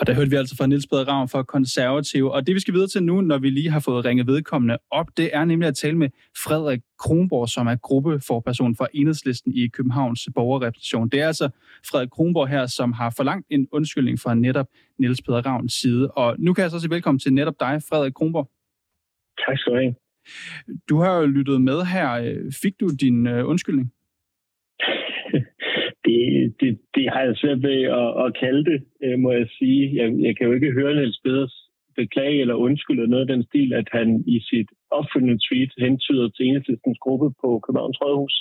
Og 0.00 0.06
der 0.06 0.14
hørte 0.14 0.30
vi 0.30 0.36
altså 0.36 0.56
fra 0.56 0.66
Niels 0.66 0.86
Peder 0.86 1.08
Ravn 1.08 1.28
fra 1.28 1.42
Konservative. 1.42 2.32
Og 2.32 2.46
det 2.46 2.54
vi 2.54 2.60
skal 2.60 2.74
videre 2.74 2.88
til 2.88 3.02
nu, 3.02 3.20
når 3.20 3.38
vi 3.38 3.50
lige 3.50 3.70
har 3.70 3.80
fået 3.80 4.04
ringet 4.04 4.26
vedkommende 4.26 4.78
op, 4.90 5.06
det 5.16 5.30
er 5.32 5.44
nemlig 5.44 5.68
at 5.68 5.76
tale 5.76 5.96
med 5.96 6.08
Frederik 6.44 6.80
Kronborg, 6.98 7.48
som 7.48 7.66
er 7.66 7.76
gruppeforperson 7.76 8.76
for 8.76 8.88
Enhedslisten 8.94 9.52
i 9.54 9.68
Københavns 9.68 10.28
borgerrepræsentation. 10.34 11.08
Det 11.08 11.20
er 11.20 11.26
altså 11.26 11.48
Frederik 11.90 12.10
Kronborg 12.10 12.48
her, 12.48 12.66
som 12.66 12.92
har 12.92 13.14
forlangt 13.16 13.46
en 13.50 13.68
undskyldning 13.72 14.20
fra 14.20 14.34
netop 14.34 14.66
Niels 14.98 15.22
Peder 15.22 15.46
Ravns 15.46 15.72
side. 15.72 16.10
Og 16.10 16.36
nu 16.38 16.54
kan 16.54 16.62
jeg 16.62 16.70
så 16.70 16.80
sige 16.80 16.90
velkommen 16.90 17.18
til 17.18 17.32
netop 17.32 17.54
dig, 17.60 17.82
Frederik 17.88 18.12
Kronborg. 18.12 18.50
Tak 19.46 19.58
skal 19.58 19.72
du 19.72 19.78
have. 19.78 19.94
Du 20.88 20.98
har 20.98 21.16
jo 21.16 21.26
lyttet 21.26 21.60
med 21.62 21.84
her. 21.84 22.34
Fik 22.62 22.80
du 22.80 22.88
din 23.00 23.26
øh, 23.26 23.48
undskyldning? 23.48 23.92
det, 26.04 26.20
det, 26.60 26.70
det 26.96 27.04
har 27.12 27.22
jeg 27.26 27.36
svært 27.36 27.62
ved 27.62 27.80
at, 28.02 28.10
at 28.24 28.28
kalde 28.42 28.64
det, 28.70 28.80
øh, 29.04 29.18
må 29.24 29.30
jeg 29.32 29.46
sige. 29.58 29.80
Jeg, 30.00 30.08
jeg 30.26 30.32
kan 30.36 30.46
jo 30.46 30.52
ikke 30.52 30.76
høre 30.78 30.94
Niels 30.94 31.20
Beders 31.24 31.54
beklage 31.96 32.40
eller 32.40 32.54
undskylde 32.66 33.06
noget 33.12 33.24
af 33.26 33.32
den 33.34 33.42
stil, 33.48 33.72
at 33.80 33.88
han 33.92 34.08
i 34.26 34.36
sit 34.50 34.68
opfølgende 34.98 35.38
tweet 35.46 35.72
hentyder 35.78 36.26
til 36.28 36.46
enhedslistens 36.46 36.98
gruppe 37.04 37.28
på 37.42 37.48
Københavns 37.64 38.00
Rådhus, 38.02 38.34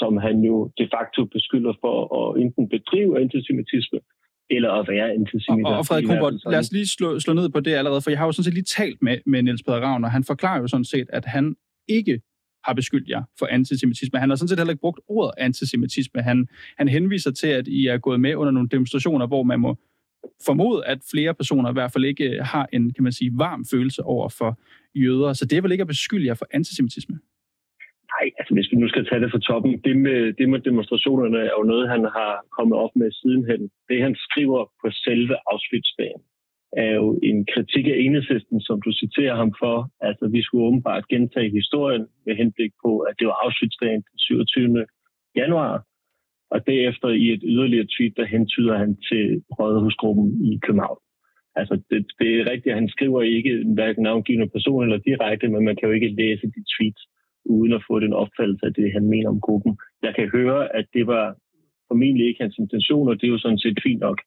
som 0.00 0.12
han 0.26 0.36
jo 0.50 0.56
de 0.80 0.86
facto 0.94 1.20
beskylder 1.36 1.74
for 1.84 1.96
at 2.20 2.26
enten 2.42 2.68
bedrive 2.74 3.20
antisemitisme, 3.22 3.98
eller 4.56 4.70
at 4.80 4.84
være 4.92 5.08
antisemit. 5.18 5.66
Og, 5.66 5.76
og 5.78 5.86
Frederik 5.86 6.06
Kronborg, 6.08 6.32
lad 6.52 6.60
os 6.64 6.72
lige 6.76 6.88
slå, 6.96 7.08
slå 7.24 7.32
ned 7.40 7.48
på 7.56 7.60
det 7.66 7.74
allerede, 7.80 8.02
for 8.02 8.10
jeg 8.10 8.18
har 8.18 8.26
jo 8.26 8.32
sådan 8.32 8.48
set 8.48 8.58
lige 8.60 8.72
talt 8.78 8.98
med, 9.06 9.16
med 9.32 9.42
Niels 9.42 9.62
Peder 9.62 9.80
Ravn, 9.86 10.04
og 10.06 10.10
han 10.16 10.24
forklarer 10.32 10.60
jo 10.60 10.68
sådan 10.74 10.90
set, 10.94 11.08
at 11.18 11.24
han 11.24 11.44
ikke 11.88 12.20
har 12.64 12.74
beskyldt 12.74 13.08
jer 13.08 13.22
for 13.38 13.46
antisemitisme. 13.46 14.18
Han 14.18 14.28
har 14.28 14.36
sådan 14.36 14.48
set 14.48 14.58
heller 14.58 14.72
ikke 14.72 14.80
brugt 14.80 15.00
ordet 15.08 15.32
antisemitisme. 15.38 16.22
Han, 16.22 16.48
han 16.78 16.88
henviser 16.88 17.30
til, 17.30 17.46
at 17.46 17.68
I 17.68 17.86
er 17.86 17.98
gået 17.98 18.20
med 18.20 18.34
under 18.34 18.52
nogle 18.52 18.68
demonstrationer, 18.68 19.26
hvor 19.26 19.42
man 19.42 19.60
må 19.60 19.76
formode, 20.46 20.86
at 20.86 20.98
flere 21.10 21.34
personer 21.34 21.70
i 21.70 21.72
hvert 21.72 21.92
fald 21.92 22.04
ikke 22.04 22.24
øh, 22.24 22.44
har 22.44 22.68
en, 22.72 22.92
kan 22.94 23.04
man 23.04 23.12
sige, 23.12 23.30
varm 23.34 23.64
følelse 23.70 24.02
over 24.02 24.28
for 24.38 24.58
jøder. 24.94 25.32
Så 25.32 25.44
det 25.46 25.56
er 25.58 25.62
vel 25.62 25.72
ikke 25.72 25.86
at 25.88 25.94
beskylde 25.94 26.26
jer 26.26 26.34
for 26.34 26.46
antisemitisme? 26.50 27.16
Nej, 28.14 28.26
altså 28.38 28.52
hvis 28.54 28.70
vi 28.72 28.76
nu 28.76 28.88
skal 28.88 29.06
tage 29.06 29.20
det 29.22 29.30
fra 29.32 29.44
toppen, 29.48 29.72
det 29.86 29.94
med, 30.06 30.18
det 30.38 30.48
med 30.52 30.60
demonstrationerne 30.68 31.38
er 31.38 31.54
jo 31.58 31.64
noget, 31.72 31.92
han 31.94 32.04
har 32.16 32.32
kommet 32.56 32.76
op 32.84 32.94
med 33.00 33.08
sidenhen. 33.12 33.62
Det 33.88 33.98
han 34.06 34.14
skriver 34.26 34.60
på 34.80 34.86
selve 35.06 35.34
Auschwitz-dagen, 35.50 36.22
er 36.72 36.92
jo 37.00 37.18
en 37.22 37.46
kritik 37.52 37.86
af 37.86 37.96
enhedslisten, 38.04 38.60
som 38.60 38.82
du 38.82 38.92
citerer 38.92 39.36
ham 39.36 39.52
for. 39.62 39.90
Altså, 40.00 40.28
vi 40.28 40.42
skulle 40.42 40.64
åbenbart 40.64 41.08
gentage 41.08 41.50
historien 41.50 42.06
med 42.26 42.34
henblik 42.36 42.72
på, 42.84 42.98
at 42.98 43.14
det 43.18 43.26
var 43.26 43.36
Auschwitz-dagen 43.44 44.02
den 44.08 44.18
27. 44.18 44.86
januar. 45.36 45.84
Og 46.50 46.66
derefter 46.66 47.08
i 47.08 47.26
et 47.32 47.42
yderligere 47.44 47.86
tweet, 47.96 48.16
der 48.16 48.26
hentyder 48.26 48.78
han 48.78 48.96
til 49.08 49.42
Rådhusgruppen 49.58 50.52
i 50.52 50.58
København. 50.62 50.98
Altså, 51.56 51.74
det, 51.90 52.06
det 52.18 52.40
er 52.40 52.50
rigtigt, 52.50 52.72
at 52.72 52.80
han 52.80 52.88
skriver 52.88 53.22
ikke 53.22 53.64
hverken 53.74 54.02
navngivende 54.02 54.52
person 54.54 54.82
eller 54.82 54.98
direkte, 54.98 55.48
men 55.48 55.64
man 55.64 55.76
kan 55.76 55.88
jo 55.88 55.94
ikke 55.94 56.14
læse 56.20 56.46
de 56.46 56.62
tweets, 56.74 57.02
uden 57.44 57.72
at 57.72 57.84
få 57.88 58.00
den 58.00 58.12
opfattelse 58.12 58.66
af 58.66 58.74
det, 58.74 58.92
han 58.92 59.04
mener 59.06 59.28
om 59.28 59.40
gruppen. 59.40 59.78
Jeg 60.02 60.14
kan 60.14 60.28
høre, 60.28 60.76
at 60.76 60.86
det 60.94 61.06
var 61.06 61.36
formentlig 61.88 62.26
ikke 62.26 62.42
hans 62.42 62.58
intention, 62.58 63.08
og 63.08 63.14
det 63.20 63.26
er 63.26 63.34
jo 63.34 63.38
sådan 63.38 63.58
set 63.58 63.78
fint 63.82 64.00
nok 64.00 64.18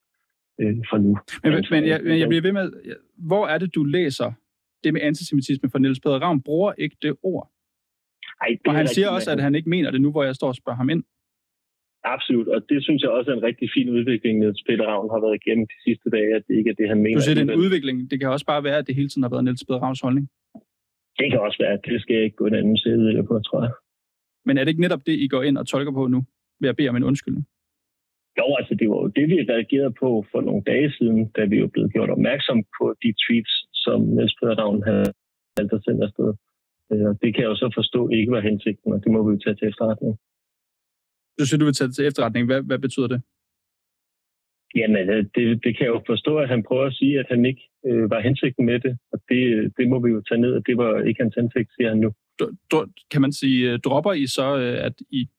øh, 0.62 0.76
for 0.90 0.98
nu. 0.98 1.18
Men, 1.44 1.66
men, 1.72 1.90
jeg, 1.92 2.00
men 2.04 2.20
jeg 2.20 2.28
bliver 2.28 2.42
ved 2.42 2.52
med, 2.52 2.72
hvor 3.18 3.48
er 3.48 3.58
det, 3.58 3.76
du 3.76 3.84
læser 3.84 4.32
det 4.84 4.94
med 4.94 5.02
antisemitisme? 5.02 5.70
For 5.70 5.80
Niels 5.80 6.00
Peder 6.00 6.20
Ravn 6.20 6.42
bruger 6.42 6.74
ikke 6.78 6.98
det 7.02 7.16
ord. 7.24 7.52
Ej, 8.42 8.48
det 8.48 8.68
og 8.68 8.74
han 8.74 8.88
siger 8.88 9.10
også, 9.10 9.32
at 9.32 9.42
han 9.42 9.56
ikke 9.56 9.70
mener 9.70 9.92
det 9.92 10.02
nu, 10.02 10.12
hvor 10.12 10.24
jeg 10.24 10.36
står 10.36 10.48
og 10.48 10.56
spørger 10.56 10.78
ham 10.78 10.90
ind. 10.90 11.04
Absolut, 12.04 12.48
og 12.48 12.60
det 12.70 12.84
synes 12.84 13.02
jeg 13.02 13.10
også 13.10 13.32
er 13.32 13.36
en 13.36 13.44
rigtig 13.44 13.70
fin 13.76 13.90
udvikling, 13.90 14.40
Niels 14.40 14.64
Peter 14.68 14.86
Ravn 14.86 15.10
har 15.14 15.22
været 15.26 15.40
igennem 15.42 15.66
de 15.74 15.78
sidste 15.84 16.10
dage, 16.10 16.36
at 16.36 16.44
det 16.48 16.56
ikke 16.60 16.70
er 16.70 16.74
det, 16.74 16.88
han 16.90 17.00
mener. 17.04 17.18
Du 17.18 17.22
siger, 17.22 17.36
det 17.36 17.50
er 17.50 17.54
en 17.54 17.60
udvikling. 17.66 18.12
Det 18.12 18.20
kan 18.20 18.30
også 18.30 18.46
bare 18.46 18.64
være, 18.64 18.78
at 18.78 18.88
det 18.88 18.96
hele 18.96 19.10
tiden 19.10 19.24
har 19.24 19.30
været 19.30 19.44
Niels 19.44 19.66
Peter 19.66 19.80
Ravns 19.84 20.02
holdning. 20.02 20.30
Det 21.20 21.28
kan 21.32 21.40
også 21.40 21.58
være. 21.64 21.76
Det 21.86 22.02
skal 22.02 22.14
jeg 22.16 22.24
ikke 22.24 22.36
gå 22.36 22.46
en 22.46 22.56
anden 22.56 22.78
side 22.78 23.24
på, 23.30 23.40
tror 23.48 23.62
jeg. 23.66 23.72
Men 24.46 24.58
er 24.58 24.64
det 24.64 24.72
ikke 24.72 24.82
netop 24.82 25.06
det, 25.06 25.14
I 25.26 25.28
går 25.28 25.44
ind 25.44 25.58
og 25.58 25.68
tolker 25.68 25.92
på 25.92 26.08
nu, 26.08 26.20
ved 26.62 26.70
at 26.70 26.76
bede 26.76 26.90
om 26.90 26.96
en 26.96 27.04
undskyldning? 27.04 27.46
Jo, 28.40 28.46
altså 28.60 28.74
det 28.80 28.88
var 28.90 29.00
jo 29.04 29.08
det, 29.18 29.26
vi 29.32 29.38
reagerede 29.54 29.94
på 30.02 30.10
for 30.32 30.42
nogle 30.48 30.64
dage 30.72 30.90
siden, 30.98 31.22
da 31.38 31.42
vi 31.52 31.58
jo 31.64 31.68
blev 31.74 31.86
gjort 31.96 32.10
opmærksom 32.16 32.58
på 32.78 32.86
de 33.04 33.10
tweets, 33.24 33.54
som 33.84 33.98
Niels 34.16 34.36
Peter 34.38 34.56
Ravn 34.62 34.84
havde 34.90 35.08
valgt 35.58 35.74
at 35.74 35.84
sende 35.84 36.04
afsted. 36.08 36.30
Øh, 36.92 37.12
det 37.22 37.30
kan 37.34 37.42
jeg 37.44 37.52
jo 37.54 37.58
så 37.64 37.70
forstå 37.80 38.02
ikke 38.18 38.32
var 38.36 38.48
hensigten, 38.50 38.94
og 38.94 39.00
det 39.04 39.12
må 39.12 39.20
vi 39.26 39.32
jo 39.34 39.40
tage 39.44 39.56
til 39.56 39.68
efterretning. 39.72 40.14
Du 41.40 41.44
siger, 41.46 41.60
du 41.60 41.66
vil 41.66 41.78
tage 41.78 41.88
det 41.88 41.96
til 41.96 42.08
efterretning. 42.10 42.44
Hvad, 42.50 42.62
hvad 42.70 42.80
betyder 42.80 43.10
det? 43.14 43.22
Jamen, 44.80 45.06
øh, 45.16 45.24
det, 45.36 45.46
det 45.64 45.72
kan 45.76 45.86
jeg 45.86 45.94
jo 45.96 46.02
forstå, 46.12 46.34
at 46.44 46.50
han 46.54 46.64
prøver 46.68 46.86
at 46.86 46.98
sige, 47.00 47.20
at 47.20 47.28
han 47.30 47.46
ikke 47.46 47.64
øh, 47.86 48.10
var 48.14 48.20
hensigten 48.28 48.66
med 48.66 48.80
det, 48.86 48.94
og 49.12 49.18
det, 49.30 49.42
det 49.78 49.86
må 49.92 49.98
vi 50.06 50.10
jo 50.16 50.22
tage 50.30 50.42
ned, 50.42 50.54
og 50.58 50.64
det 50.68 50.76
var 50.78 50.92
ikke 51.08 51.22
hans 51.24 51.36
hensigt, 51.36 51.70
siger 51.76 51.90
han 51.90 52.00
nu. 52.06 52.10
Du, 52.40 52.46
du, 52.72 52.78
kan 53.12 53.22
man 53.22 53.34
sige, 53.42 53.78
dropper 53.78 54.14
I 54.14 54.26
så, 54.28 54.48
at 54.88 54.96
I 55.12 55.30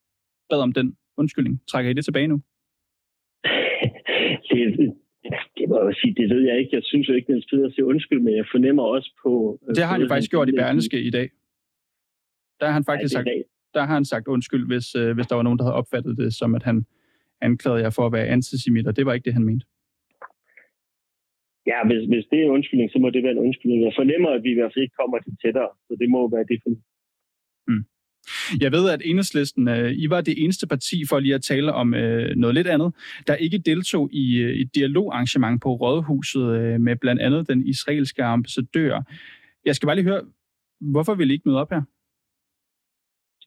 bad 0.49 0.61
om 0.61 0.73
den 0.73 0.97
undskyldning? 1.17 1.61
Trækker 1.71 1.91
I 1.91 1.93
det 1.93 2.05
tilbage 2.05 2.27
nu? 2.27 2.41
Det, 4.49 4.93
det 5.57 5.65
må 5.69 5.75
jeg 5.87 5.95
sige, 6.01 6.13
det 6.19 6.27
ved 6.33 6.41
jeg 6.49 6.55
ikke. 6.59 6.75
Jeg 6.75 6.83
synes 6.83 7.09
jo 7.09 7.13
ikke, 7.13 7.27
den 7.27 7.37
er 7.37 7.69
siger 7.69 7.85
undskyld, 7.93 8.19
men 8.19 8.33
jeg 8.35 8.45
fornemmer 8.51 8.83
også 8.83 9.09
på... 9.23 9.59
Øh, 9.63 9.75
det 9.75 9.83
har 9.83 9.91
han 9.91 10.01
jo 10.01 10.07
faktisk 10.07 10.31
gjort 10.31 10.49
i 10.49 10.51
Berneske 10.51 11.01
i 11.01 11.09
dag. 11.09 11.29
Der 12.59 12.65
har 12.65 12.73
han 12.73 12.85
faktisk 12.85 13.13
sagt, 13.13 13.27
der 13.73 13.81
har 13.87 13.93
han 13.93 14.05
sagt 14.05 14.27
undskyld, 14.27 14.65
hvis, 14.71 14.95
øh, 14.95 15.15
hvis 15.15 15.27
der 15.27 15.35
var 15.35 15.43
nogen, 15.43 15.59
der 15.59 15.65
havde 15.65 15.79
opfattet 15.81 16.17
det 16.17 16.33
som, 16.33 16.55
at 16.55 16.63
han 16.63 16.85
anklagede 17.41 17.81
jer 17.83 17.89
for 17.89 18.05
at 18.05 18.13
være 18.17 18.27
antisemit, 18.27 18.87
og 18.87 18.95
det 18.97 19.05
var 19.05 19.13
ikke 19.13 19.25
det, 19.25 19.33
han 19.33 19.45
mente. 19.49 19.65
Ja, 21.71 21.79
hvis, 21.89 22.03
hvis 22.11 22.25
det 22.29 22.37
er 22.39 22.45
en 22.45 22.55
undskyldning, 22.57 22.91
så 22.91 22.99
må 22.99 23.09
det 23.09 23.23
være 23.23 23.35
en 23.37 23.45
undskyldning. 23.47 23.83
Jeg 23.83 23.93
fornemmer, 24.01 24.29
at 24.29 24.43
vi 24.43 24.51
i 24.51 24.57
hvert 24.59 24.71
fald 24.73 24.83
ikke 24.83 24.99
kommer 25.01 25.17
til 25.19 25.33
tættere, 25.43 25.69
så 25.87 25.93
det 26.01 26.09
må 26.15 26.21
være 26.35 26.45
det 26.51 26.59
for 26.63 26.71
mm. 27.71 27.83
Jeg 28.61 28.71
ved, 28.71 28.89
at 28.89 29.01
enhedslisten, 29.05 29.67
øh, 29.67 29.91
I 29.91 30.09
var 30.09 30.21
det 30.21 30.43
eneste 30.43 30.67
parti, 30.67 31.05
for 31.09 31.19
lige 31.19 31.35
at 31.35 31.41
tale 31.41 31.73
om 31.73 31.93
øh, 31.93 32.35
noget 32.35 32.55
lidt 32.55 32.67
andet, 32.67 32.93
der 33.27 33.35
ikke 33.35 33.57
deltog 33.57 34.09
i 34.13 34.37
øh, 34.37 34.55
et 34.55 34.75
dialogarrangement 34.75 35.61
på 35.61 35.69
Rådhuset 35.73 36.45
øh, 36.59 36.81
med 36.81 36.95
blandt 36.95 37.21
andet 37.21 37.47
den 37.49 37.67
israelske 37.67 38.23
ambassadør. 38.23 39.01
Jeg 39.65 39.75
skal 39.75 39.87
bare 39.87 39.95
lige 39.95 40.11
høre, 40.11 40.21
hvorfor 40.81 41.15
vil 41.15 41.29
I 41.29 41.33
ikke 41.33 41.49
møde 41.49 41.61
op 41.61 41.71
her? 41.71 41.81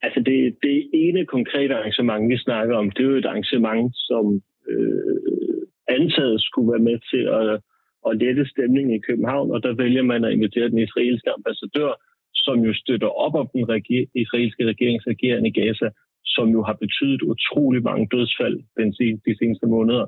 Altså 0.02 0.20
det, 0.20 0.56
det 0.62 0.90
ene 0.94 1.26
konkrete 1.26 1.74
arrangement, 1.74 2.30
vi 2.30 2.36
snakker 2.36 2.76
om, 2.76 2.90
det 2.90 3.02
er 3.04 3.10
jo 3.10 3.16
et 3.16 3.24
arrangement, 3.24 3.96
som 3.96 4.42
øh, 4.70 5.62
antaget 5.88 6.42
skulle 6.42 6.72
være 6.72 6.86
med 6.90 6.98
til 7.10 7.22
at, 7.38 7.60
at 8.08 8.18
lette 8.22 8.44
stemningen 8.52 8.94
i 8.94 9.04
København, 9.08 9.50
og 9.50 9.62
der 9.62 9.72
vælger 9.74 10.02
man 10.02 10.24
at 10.24 10.32
invitere 10.32 10.68
den 10.68 10.78
israelske 10.78 11.30
ambassadør, 11.30 11.92
som 12.46 12.56
jo 12.68 12.72
støtter 12.82 13.10
op 13.24 13.34
om 13.34 13.48
den 13.54 13.64
reger- 13.74 14.10
israelske 14.22 14.62
regerings 14.72 15.04
i 15.50 15.50
Gaza, 15.60 15.88
som 16.24 16.46
jo 16.56 16.60
har 16.68 16.76
betydet 16.84 17.22
utrolig 17.22 17.82
mange 17.82 18.08
dødsfald 18.14 18.58
den, 18.78 18.88
de 19.26 19.32
seneste 19.40 19.66
måneder. 19.66 20.06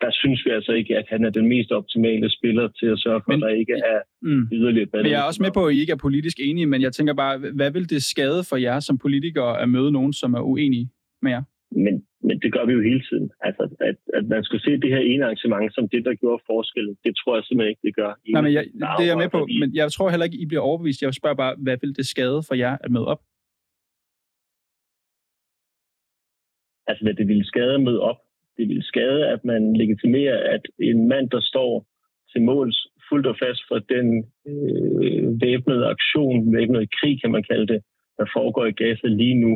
der 0.00 0.10
synes 0.22 0.40
vi 0.44 0.50
altså 0.50 0.72
ikke, 0.72 0.96
at 0.96 1.06
han 1.08 1.24
er 1.24 1.30
den 1.30 1.48
mest 1.48 1.70
optimale 1.72 2.30
spiller 2.30 2.68
til 2.68 2.86
at 2.86 2.98
sørge 2.98 3.20
for, 3.24 3.32
men, 3.32 3.42
at 3.42 3.46
der 3.46 3.54
ikke 3.62 3.72
er 3.72 4.00
mm, 4.22 4.48
yderligere 4.52 4.86
ballade. 4.86 5.12
Jeg 5.14 5.20
er 5.22 5.26
også 5.30 5.42
med 5.42 5.52
på, 5.54 5.66
at 5.66 5.74
I 5.74 5.80
ikke 5.80 5.92
er 5.92 6.02
politisk 6.06 6.36
enige, 6.40 6.66
men 6.66 6.82
jeg 6.82 6.92
tænker 6.92 7.14
bare, 7.14 7.38
hvad 7.38 7.70
vil 7.72 7.90
det 7.90 8.02
skade 8.02 8.42
for 8.50 8.56
jer 8.56 8.80
som 8.80 8.98
politikere 8.98 9.60
at 9.62 9.68
møde 9.68 9.92
nogen, 9.92 10.12
som 10.12 10.34
er 10.34 10.40
uenige 10.40 10.88
med 11.22 11.30
jer? 11.30 11.42
Men, 11.84 11.94
men 12.26 12.36
det 12.42 12.52
gør 12.52 12.64
vi 12.66 12.72
jo 12.72 12.82
hele 12.90 13.02
tiden. 13.08 13.30
Altså, 13.40 13.64
at, 13.88 13.96
at 14.18 14.24
man 14.34 14.44
skulle 14.44 14.62
se 14.62 14.72
det 14.84 14.90
her 14.94 15.02
ene 15.12 15.24
arrangement 15.24 15.74
som 15.74 15.88
det, 15.88 16.04
der 16.04 16.14
gjorde 16.14 16.42
forskellen, 16.52 16.96
det 17.04 17.12
tror 17.16 17.34
jeg 17.36 17.44
simpelthen 17.44 17.70
ikke, 17.70 17.86
det 17.88 17.94
gør. 17.96 18.12
Nej, 18.32 18.42
men 18.42 18.52
jeg, 18.52 18.64
det 18.98 19.04
er 19.04 19.10
jeg 19.12 19.22
med 19.24 19.30
på, 19.36 19.40
men 19.60 19.68
jeg 19.74 19.92
tror 19.92 20.10
heller 20.10 20.28
ikke, 20.28 20.42
I 20.44 20.46
bliver 20.46 20.62
overbevist. 20.68 21.02
Jeg 21.02 21.14
spørger 21.14 21.36
bare, 21.44 21.54
hvad 21.64 21.76
vil 21.80 21.96
det 21.96 22.06
skade 22.06 22.40
for 22.48 22.54
jer 22.54 22.74
at 22.84 22.90
møde 22.90 23.06
op? 23.14 23.22
Altså, 26.86 27.04
hvad 27.04 27.14
det 27.14 27.26
ville 27.28 27.46
skade 27.52 27.74
at 27.74 27.82
møde 27.88 28.00
op, 28.00 28.20
det 28.56 28.68
ville 28.68 28.86
skade, 28.92 29.28
at 29.34 29.44
man 29.44 29.76
legitimerer, 29.76 30.38
at 30.54 30.62
en 30.78 31.08
mand, 31.08 31.30
der 31.30 31.40
står 31.40 31.86
til 32.32 32.42
måls 32.42 32.88
fuldt 33.08 33.26
og 33.26 33.36
fast 33.44 33.62
for 33.68 33.78
den 33.94 34.06
øh, 34.50 35.40
væbnede 35.40 35.86
aktion, 35.94 36.52
væbnede 36.56 36.86
krig, 36.98 37.20
kan 37.20 37.30
man 37.30 37.44
kalde 37.50 37.66
det, 37.72 37.80
der 38.18 38.26
foregår 38.36 38.66
i 38.66 38.78
Gaza 38.82 39.06
lige 39.06 39.40
nu, 39.44 39.52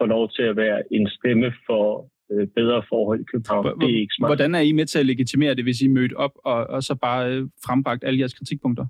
får 0.00 0.06
lov 0.06 0.24
til 0.36 0.42
at 0.42 0.56
være 0.56 0.78
en 0.96 1.06
stemme 1.16 1.48
for 1.66 1.84
øh, 2.32 2.46
bedre 2.58 2.82
forhold 2.88 3.20
i 3.20 3.28
København. 3.32 3.64
H- 3.66 3.80
det 3.80 3.90
er 3.94 4.00
ikke 4.04 4.16
smart. 4.16 4.28
Hvordan 4.30 4.54
er 4.54 4.62
I 4.70 4.72
med 4.72 4.86
til 4.86 4.98
at 4.98 5.06
legitimere 5.06 5.54
det, 5.54 5.64
hvis 5.64 5.80
I 5.86 5.88
mødte 5.88 6.14
op 6.24 6.34
og, 6.44 6.60
og 6.74 6.80
så 6.82 6.94
bare 7.06 7.20
øh, 7.32 7.48
frembragt 7.66 8.04
alle 8.04 8.18
jeres 8.20 8.34
kritikpunkter? 8.34 8.86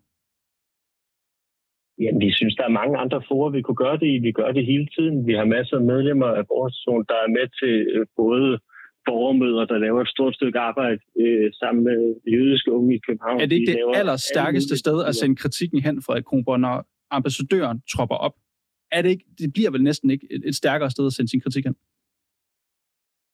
Jamen, 2.03 2.21
vi 2.27 2.31
synes, 2.33 2.55
der 2.59 2.65
er 2.65 2.79
mange 2.81 2.97
andre 3.05 3.23
forer, 3.29 3.51
vi 3.51 3.63
kunne 3.63 3.83
gøre 3.87 3.99
det 4.03 4.09
i. 4.15 4.19
Vi 4.19 4.33
gør 4.33 4.51
det 4.53 4.67
hele 4.67 4.87
tiden. 4.97 5.27
Vi 5.27 5.33
har 5.33 5.45
masser 5.45 5.77
af 5.77 5.85
medlemmer 5.93 6.27
af 6.41 6.45
vores 6.55 6.77
der 7.11 7.19
er 7.27 7.31
med 7.39 7.47
til 7.61 7.75
øh, 7.95 8.07
både 8.17 8.59
borgermøder, 9.09 9.65
der 9.65 9.79
laver 9.79 10.01
et 10.01 10.09
stort 10.09 10.35
stykke 10.35 10.59
arbejde 10.59 11.01
øh, 11.21 11.53
sammen 11.61 11.85
med 11.85 12.01
jødiske 12.35 12.73
unge 12.73 12.95
i 12.97 13.01
København. 13.07 13.41
Er 13.41 13.47
det 13.47 13.57
ikke 13.57 13.73
det 13.73 13.83
allerstærkeste 13.95 14.77
sted 14.79 15.05
at 15.09 15.15
sende 15.15 15.37
kritikken 15.37 15.83
hen, 15.83 16.03
Frederik 16.03 16.25
Kronborg, 16.25 16.61
når 16.61 16.77
ambassadøren 17.11 17.83
tropper 17.93 18.17
op? 18.17 18.35
Er 18.93 19.03
det, 19.03 19.11
ikke, 19.11 19.25
det 19.39 19.53
bliver 19.53 19.71
vel 19.71 19.83
næsten 19.83 20.11
ikke 20.11 20.27
et, 20.31 20.43
et 20.45 20.55
stærkere 20.55 20.91
sted 20.91 21.07
at 21.07 21.13
sende 21.13 21.31
sin 21.31 21.41
kritik 21.41 21.65
hen? 21.65 21.77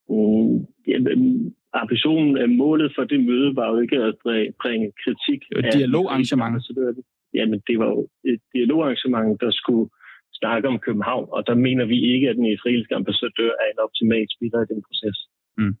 Mm, 0.09 0.65
jamen, 0.87 1.55
ambitionen 1.73 2.37
af 2.37 2.49
målet 2.49 2.91
for 2.95 3.03
det 3.03 3.19
møde 3.25 3.55
var 3.55 3.67
jo 3.71 3.77
ikke 3.79 3.97
at 3.97 4.15
bringe 4.61 4.91
kritik. 5.03 5.39
Det 5.49 5.53
var 5.55 5.67
et 5.67 5.73
dialogarrangement. 5.73 6.53
Jamen, 7.33 7.59
det 7.67 7.79
var 7.79 7.89
jo 7.95 8.07
et 8.31 8.41
dialogarrangement, 8.53 9.41
der 9.41 9.51
skulle 9.51 9.89
snakke 10.39 10.67
om 10.67 10.79
København, 10.79 11.27
og 11.31 11.47
der 11.47 11.55
mener 11.55 11.85
vi 11.85 11.97
ikke, 12.13 12.29
at 12.29 12.35
den 12.35 12.45
israelske 12.45 12.95
ambassadør 12.95 13.51
er 13.61 13.67
en 13.73 13.79
optimal 13.85 14.25
spiller 14.35 14.59
i 14.61 14.67
den 14.73 14.81
proces. 14.87 15.17
Mm. 15.57 15.75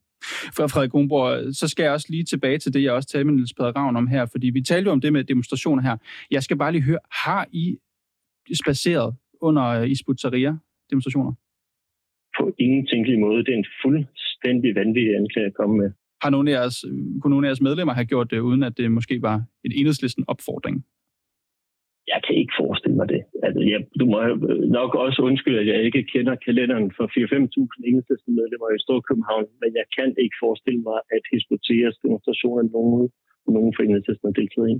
For 0.55 0.67
Frederik 0.67 0.91
Grunborg, 0.91 1.55
så 1.55 1.67
skal 1.67 1.83
jeg 1.83 1.91
også 1.91 2.07
lige 2.09 2.23
tilbage 2.23 2.57
til 2.57 2.73
det, 2.73 2.83
jeg 2.83 2.93
også 2.93 3.09
talte 3.09 3.25
med 3.25 3.33
Niels 3.33 3.53
Peder 3.53 3.71
Ravn 3.71 3.95
om 3.95 4.07
her, 4.07 4.25
fordi 4.25 4.47
vi 4.49 4.61
talte 4.61 4.87
jo 4.87 4.91
om 4.91 5.01
det 5.01 5.13
med 5.13 5.23
demonstrationer 5.23 5.83
her. 5.83 5.97
Jeg 6.31 6.43
skal 6.43 6.57
bare 6.57 6.71
lige 6.71 6.83
høre, 6.83 6.99
har 7.11 7.47
I 7.51 7.77
spaceret 8.63 9.15
under 9.41 9.83
Isbut 9.83 10.17
demonstrationer? 10.91 11.33
På 12.37 12.53
ingen 12.59 12.87
tænkelig 12.87 13.19
måde. 13.19 13.45
Det 13.45 13.53
er 13.53 13.57
en 13.57 13.71
fuldstændig 13.83 14.75
vanvittig 14.75 15.15
anklage 15.15 15.47
at 15.47 15.53
komme 15.53 15.77
med. 15.77 15.91
Har 16.23 16.29
nogle 16.29 16.51
af 16.51 16.55
jeres, 16.55 16.85
kunne 17.21 17.29
nogle 17.29 17.47
af 17.47 17.49
jeres 17.49 17.61
medlemmer 17.61 17.93
have 17.93 18.05
gjort 18.05 18.31
det, 18.31 18.39
uden 18.39 18.63
at 18.63 18.77
det 18.77 18.91
måske 18.91 19.21
var 19.21 19.35
en 19.65 19.71
enhedslisten 19.71 20.23
opfordring? 20.27 20.85
jeg 22.13 22.19
kan 22.25 22.35
ikke 22.41 22.55
forestille 22.61 22.97
mig 22.99 23.07
det. 23.13 23.21
Altså, 23.45 23.61
jeg, 23.71 23.79
du 23.99 24.05
må 24.11 24.17
nok 24.79 24.91
også 25.05 25.19
undskylde, 25.27 25.59
at 25.63 25.67
jeg 25.73 25.79
ikke 25.87 26.03
kender 26.13 26.35
kalenderen 26.47 26.87
for 26.97 27.05
4-5.000 27.07 27.87
enhedslisten 27.87 28.31
medlemmer 28.39 28.69
i 28.69 28.83
Storkøbenhavn, 28.85 29.45
men 29.61 29.71
jeg 29.79 29.87
kan 29.97 30.09
ikke 30.23 30.37
forestille 30.45 30.81
mig, 30.89 30.99
at 31.15 31.23
Hizbotias 31.31 31.95
demonstrationer 32.05 32.63
nogen, 32.77 33.03
nogen 33.57 33.73
for 33.75 33.81
enhedslisten 33.83 34.27
har 34.29 34.37
deltaget 34.41 34.69
i. 34.75 34.77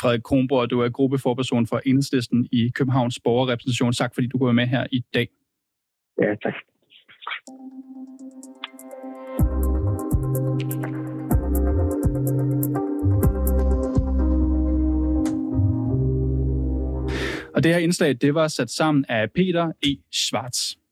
Frederik 0.00 0.22
Kronborg, 0.22 0.70
du 0.70 0.80
er 0.80 0.88
gruppeforperson 0.88 1.66
for 1.66 1.80
enhedslisten 1.86 2.48
i 2.52 2.68
Københavns 2.74 3.20
borgerrepræsentation. 3.24 3.92
Tak 3.92 4.14
fordi 4.14 4.26
du 4.26 4.38
går 4.38 4.52
med 4.52 4.66
her 4.66 4.86
i 4.92 5.04
dag. 5.14 5.28
Ja, 6.22 6.34
tak. 6.42 6.54
Og 17.54 17.62
det 17.62 17.74
her 17.74 17.78
indslag, 17.78 18.16
det 18.20 18.34
var 18.34 18.48
sat 18.48 18.70
sammen 18.70 19.04
af 19.08 19.32
Peter 19.32 19.72
E. 19.82 19.96
Schwartz. 20.12 20.83